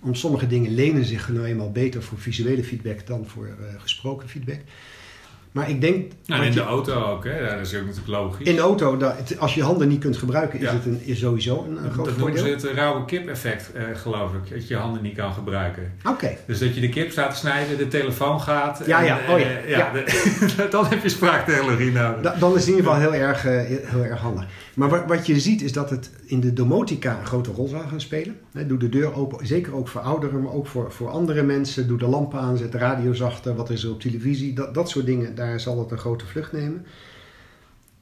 Om 0.00 0.14
sommige 0.14 0.46
dingen 0.46 0.74
lenen 0.74 1.04
zich 1.04 1.28
nou 1.28 1.46
eenmaal 1.46 1.72
beter 1.72 2.02
voor 2.02 2.18
visuele 2.18 2.64
feedback 2.64 3.06
dan 3.06 3.26
voor 3.26 3.46
eh, 3.46 3.80
gesproken 3.80 4.28
feedback. 4.28 4.60
Maar 5.56 5.70
ik 5.70 5.80
denk... 5.80 6.12
Nou, 6.26 6.42
in 6.42 6.48
je- 6.48 6.54
de 6.54 6.64
auto 6.64 7.04
ook, 7.04 7.24
hè? 7.24 7.40
Dat 7.56 7.66
is 7.66 7.74
ook 7.74 7.80
natuurlijk 7.80 8.08
logisch. 8.08 8.46
in 8.46 8.54
de 8.54 8.60
auto, 8.60 8.96
dat, 8.96 9.38
als 9.38 9.54
je 9.54 9.62
handen 9.62 9.88
niet 9.88 10.00
kunt 10.00 10.16
gebruiken, 10.16 10.58
is 10.58 10.64
Ja. 10.64 10.72
het 10.72 10.84
een, 10.84 11.00
is 11.04 11.18
sowieso 11.18 11.64
een, 11.68 11.84
een 11.84 11.90
groot 11.92 12.04
dat 12.06 12.16
noemen 12.16 12.38
ze 12.38 12.48
het 12.48 12.64
rauwe 12.64 13.04
kip-effect, 13.04 13.72
eh, 13.72 13.82
geloof 13.94 14.32
ik. 14.32 14.50
Dat 14.54 14.68
je 14.68 14.74
je 14.74 14.80
handen 14.80 15.02
niet 15.02 15.16
kan 15.16 15.32
gebruiken. 15.32 15.92
Oké, 16.08 16.36
Dus 16.46 16.58
dat 16.58 16.74
je 16.74 16.80
de 16.80 16.88
kip 16.88 17.10
staat 17.10 17.30
te 17.30 17.36
snijden, 17.36 17.78
de 17.78 17.88
telefoon 17.88 18.40
gaat. 18.40 18.82
Ja, 18.86 18.98
en, 18.98 19.04
ja. 19.04 19.18
eh, 19.20 19.32
Oh, 19.32 19.38
ja. 19.40 19.46
ja, 19.66 19.78
Ja. 19.78 19.92
de- 19.92 20.66
dan 20.70 20.86
heb 20.86 21.02
je 21.02 21.08
spraaktechnologie 21.08 21.92
nodig. 21.92 22.20
Da- 22.22 22.34
dan 22.38 22.50
is 22.54 22.58
het 22.60 22.66
in 22.68 22.76
ieder 22.76 22.92
geval 22.92 23.10
heel 23.10 23.20
erg, 23.20 23.44
eh, 23.44 23.52
heel 23.90 24.04
erg 24.04 24.20
handig. 24.20 24.44
Maar 24.76 24.88
wat, 24.88 25.06
wat 25.06 25.26
je 25.26 25.40
ziet 25.40 25.62
is 25.62 25.72
dat 25.72 25.90
het 25.90 26.10
in 26.24 26.40
de 26.40 26.52
domotica 26.52 27.18
een 27.18 27.26
grote 27.26 27.50
rol 27.50 27.68
zal 27.68 27.80
gaan 27.80 28.00
spelen. 28.00 28.36
Doe 28.66 28.78
de 28.78 28.88
deur 28.88 29.14
open, 29.14 29.46
zeker 29.46 29.74
ook 29.74 29.88
voor 29.88 30.00
ouderen, 30.00 30.42
maar 30.42 30.52
ook 30.52 30.66
voor, 30.66 30.92
voor 30.92 31.08
andere 31.08 31.42
mensen. 31.42 31.88
Doe 31.88 31.98
de 31.98 32.06
lampen 32.06 32.40
aan, 32.40 32.56
zet 32.56 32.72
de 32.72 32.78
radio 32.78 33.12
zachter, 33.12 33.54
wat 33.54 33.70
is 33.70 33.84
er 33.84 33.90
op 33.90 34.00
televisie. 34.00 34.52
Dat, 34.52 34.74
dat 34.74 34.88
soort 34.88 35.06
dingen, 35.06 35.34
daar 35.34 35.60
zal 35.60 35.78
het 35.78 35.90
een 35.90 35.98
grote 35.98 36.26
vlucht 36.26 36.52
nemen. 36.52 36.86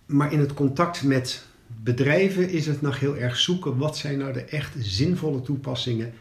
Maar 0.06 0.32
in 0.32 0.38
het 0.38 0.54
contact 0.54 1.02
met 1.02 1.46
bedrijven 1.82 2.50
is 2.50 2.66
het 2.66 2.80
nog 2.80 3.00
heel 3.00 3.16
erg 3.16 3.36
zoeken. 3.36 3.76
Wat 3.76 3.96
zijn 3.96 4.18
nou 4.18 4.32
de 4.32 4.44
echt 4.44 4.74
zinvolle 4.78 5.42
toepassingen? 5.42 6.12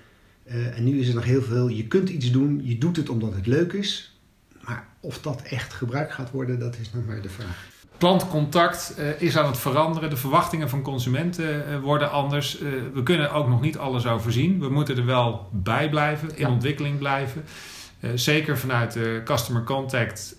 Eh, 0.43 0.77
en 0.77 0.83
nu 0.83 0.99
is 0.99 1.07
er 1.07 1.15
nog 1.15 1.25
heel 1.25 1.41
veel, 1.41 1.67
je 1.67 1.87
kunt 1.87 2.09
iets 2.09 2.31
doen, 2.31 2.61
je 2.63 2.77
doet 2.77 2.95
het 2.95 3.09
omdat 3.09 3.33
het 3.33 3.47
leuk 3.47 3.73
is. 3.73 4.19
Maar 4.65 4.87
of 4.99 5.21
dat 5.21 5.41
echt 5.41 5.73
gebruikt 5.73 6.13
gaat 6.13 6.31
worden, 6.31 6.59
dat 6.59 6.77
is 6.81 6.91
nog 6.93 7.05
maar 7.05 7.21
de 7.21 7.29
vraag. 7.29 7.72
Klantcontact 8.03 8.93
eh, 8.97 9.21
is 9.21 9.37
aan 9.37 9.45
het 9.45 9.57
veranderen. 9.57 10.09
De 10.09 10.17
verwachtingen 10.17 10.69
van 10.69 10.81
consumenten 10.81 11.67
eh, 11.67 11.79
worden 11.79 12.11
anders. 12.11 12.59
Eh, 12.59 12.67
we 12.93 13.03
kunnen 13.03 13.31
ook 13.31 13.47
nog 13.47 13.61
niet 13.61 13.77
alles 13.77 14.05
overzien. 14.07 14.59
We 14.59 14.69
moeten 14.69 14.97
er 14.97 15.05
wel 15.05 15.49
bij 15.51 15.89
blijven, 15.89 16.29
in 16.35 16.45
Ja. 16.45 16.49
ontwikkeling 16.51 16.97
blijven. 16.97 17.43
Zeker 18.15 18.57
vanuit 18.57 18.93
de 18.93 19.21
customer 19.25 19.63
contact 19.63 20.35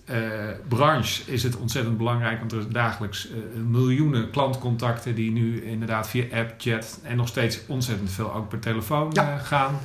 branche 0.67 1.31
is 1.31 1.43
het 1.43 1.57
ontzettend 1.57 1.97
belangrijk. 1.97 2.39
Want 2.39 2.51
er 2.51 2.61
zijn 2.61 2.73
dagelijks 2.73 3.27
miljoenen 3.69 4.29
klantcontacten 4.29 5.15
die 5.15 5.31
nu 5.31 5.63
inderdaad 5.63 6.09
via 6.09 6.23
app, 6.39 6.53
chat 6.57 6.99
en 7.03 7.17
nog 7.17 7.27
steeds 7.27 7.59
ontzettend 7.67 8.11
veel 8.11 8.33
ook 8.33 8.49
per 8.49 8.59
telefoon 8.59 9.09
Ja. 9.13 9.37
gaan. 9.37 9.79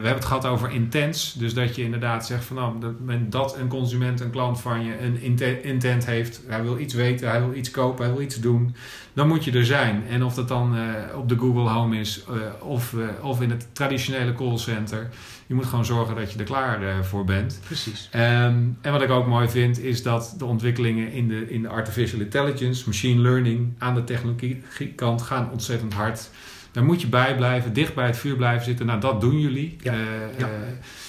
We 0.00 0.06
hebben 0.06 0.24
het 0.24 0.32
gehad 0.32 0.46
over 0.46 0.70
intens. 0.70 1.32
Dus 1.32 1.54
dat 1.54 1.76
je 1.76 1.82
inderdaad 1.82 2.26
zegt 2.26 2.44
van 2.44 2.56
nou, 2.56 3.28
dat 3.28 3.56
een 3.56 3.68
consument, 3.68 4.20
een 4.20 4.30
klant 4.30 4.60
van 4.60 4.84
je 4.84 5.00
een 5.00 5.20
inte- 5.20 5.62
intent 5.62 6.06
heeft. 6.06 6.40
Hij 6.46 6.62
wil 6.62 6.78
iets 6.78 6.94
weten, 6.94 7.28
hij 7.28 7.40
wil 7.40 7.54
iets 7.54 7.70
kopen, 7.70 8.04
hij 8.04 8.14
wil 8.14 8.22
iets 8.22 8.40
doen. 8.40 8.74
Dan 9.12 9.28
moet 9.28 9.44
je 9.44 9.52
er 9.52 9.64
zijn. 9.64 10.06
En 10.08 10.24
of 10.24 10.34
dat 10.34 10.48
dan 10.48 10.76
eh, 10.76 11.18
op 11.18 11.28
de 11.28 11.38
Google 11.38 11.68
Home 11.68 11.98
is 11.98 12.24
eh, 12.28 12.66
of, 12.66 12.94
eh, 12.94 13.24
of 13.24 13.40
in 13.40 13.50
het 13.50 13.66
traditionele 13.72 14.34
callcenter. 14.34 15.08
Je 15.46 15.54
moet 15.54 15.66
gewoon 15.66 15.84
zorgen 15.84 16.14
dat 16.14 16.32
je 16.32 16.38
er 16.38 16.44
klaar 16.44 17.04
voor 17.04 17.24
bent. 17.24 17.60
Precies. 17.64 18.08
Ehm, 18.10 18.58
en 18.80 18.92
wat 18.92 19.02
ik 19.02 19.10
ook 19.10 19.26
mooi 19.26 19.48
vind, 19.48 19.78
is 19.78 20.02
dat 20.02 20.34
de 20.38 20.44
ontwikkelingen 20.44 21.12
in 21.12 21.28
de, 21.28 21.50
in 21.50 21.62
de 21.62 21.68
artificial 21.68 22.20
intelligence, 22.20 22.82
machine 22.86 23.20
learning, 23.20 23.74
aan 23.78 23.94
de 23.94 24.04
technologiekant 24.04 25.22
gaan 25.22 25.50
ontzettend 25.50 25.94
hard. 25.94 26.30
Daar 26.72 26.84
moet 26.84 27.00
je 27.00 27.06
bij 27.06 27.36
blijven, 27.36 27.72
dicht 27.72 27.94
bij 27.94 28.06
het 28.06 28.16
vuur 28.18 28.36
blijven 28.36 28.64
zitten. 28.64 28.86
Nou, 28.86 29.00
dat 29.00 29.20
doen 29.20 29.40
jullie. 29.40 29.76
Ja. 29.82 29.92
Eh, 29.92 29.98
Ja. 30.38 30.46
eh, 30.46 30.52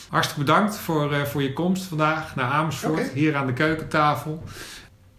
hartstikke 0.09 0.43
bedankt 0.43 0.77
voor, 0.77 1.13
eh, 1.13 1.21
voor 1.21 1.41
je 1.43 1.53
komst 1.53 1.83
vandaag 1.83 2.35
naar 2.35 2.51
Amersfoort, 2.51 3.09
hier 3.11 3.35
aan 3.35 3.45
de 3.47 3.53
keukentafel. 3.53 4.43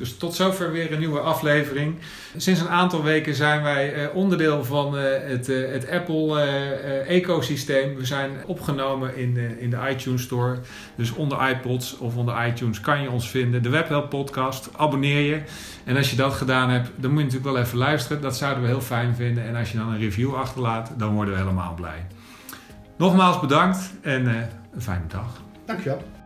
Dus 0.02 0.16
tot 0.16 0.34
zover 0.34 0.72
weer 0.72 0.92
een 0.92 0.98
nieuwe 0.98 1.20
aflevering. 1.20 1.94
Sinds 2.36 2.60
een 2.60 2.68
aantal 2.68 3.02
weken 3.02 3.34
zijn 3.34 3.62
wij 3.62 3.94
eh, 3.94 4.14
onderdeel 4.14 4.64
van 4.64 4.98
eh, 4.98 5.04
het, 5.28 5.48
eh, 5.48 5.72
het 5.72 5.90
Apple-ecosysteem. 5.90 7.96
we 7.96 8.06
zijn 8.06 8.30
opgenomen 8.46 9.16
in, 9.16 9.58
in 9.58 9.70
de 9.70 9.78
iTunes 9.90 10.22
Store. 10.22 10.58
Dus 10.96 11.12
onder 11.12 11.48
iPods 11.48 11.98
of 11.98 12.16
onder 12.16 12.46
iTunes 12.46 12.80
kan 12.80 13.02
je 13.02 13.10
ons 13.10 13.30
vinden. 13.30 13.62
De 13.62 13.68
Webhelp 13.68 14.10
podcast. 14.10 14.68
Abonneer 14.76 15.20
je. 15.20 15.42
En 15.84 15.96
als 15.96 16.10
je 16.10 16.16
dat 16.16 16.32
gedaan 16.32 16.70
hebt, 16.70 16.90
dan 16.96 17.10
moet 17.10 17.18
je 17.18 17.24
natuurlijk 17.26 17.54
wel 17.54 17.62
even 17.62 17.78
luisteren. 17.78 18.22
Dat 18.22 18.36
zouden 18.36 18.62
we 18.62 18.68
heel 18.68 18.80
fijn 18.80 19.14
vinden. 19.14 19.44
En 19.44 19.56
als 19.56 19.72
je 19.72 19.78
dan 19.78 19.88
een 19.88 19.98
review 19.98 20.34
achterlaat, 20.34 20.92
dan 20.96 21.14
worden 21.14 21.34
we 21.34 21.40
helemaal 21.40 21.74
blij. 21.74 22.06
Nogmaals 22.96 23.40
bedankt 23.40 23.92
en 24.00 24.26
een 24.26 24.82
fijne 24.82 25.06
dag. 25.06 25.40
Dankjewel. 25.66 26.21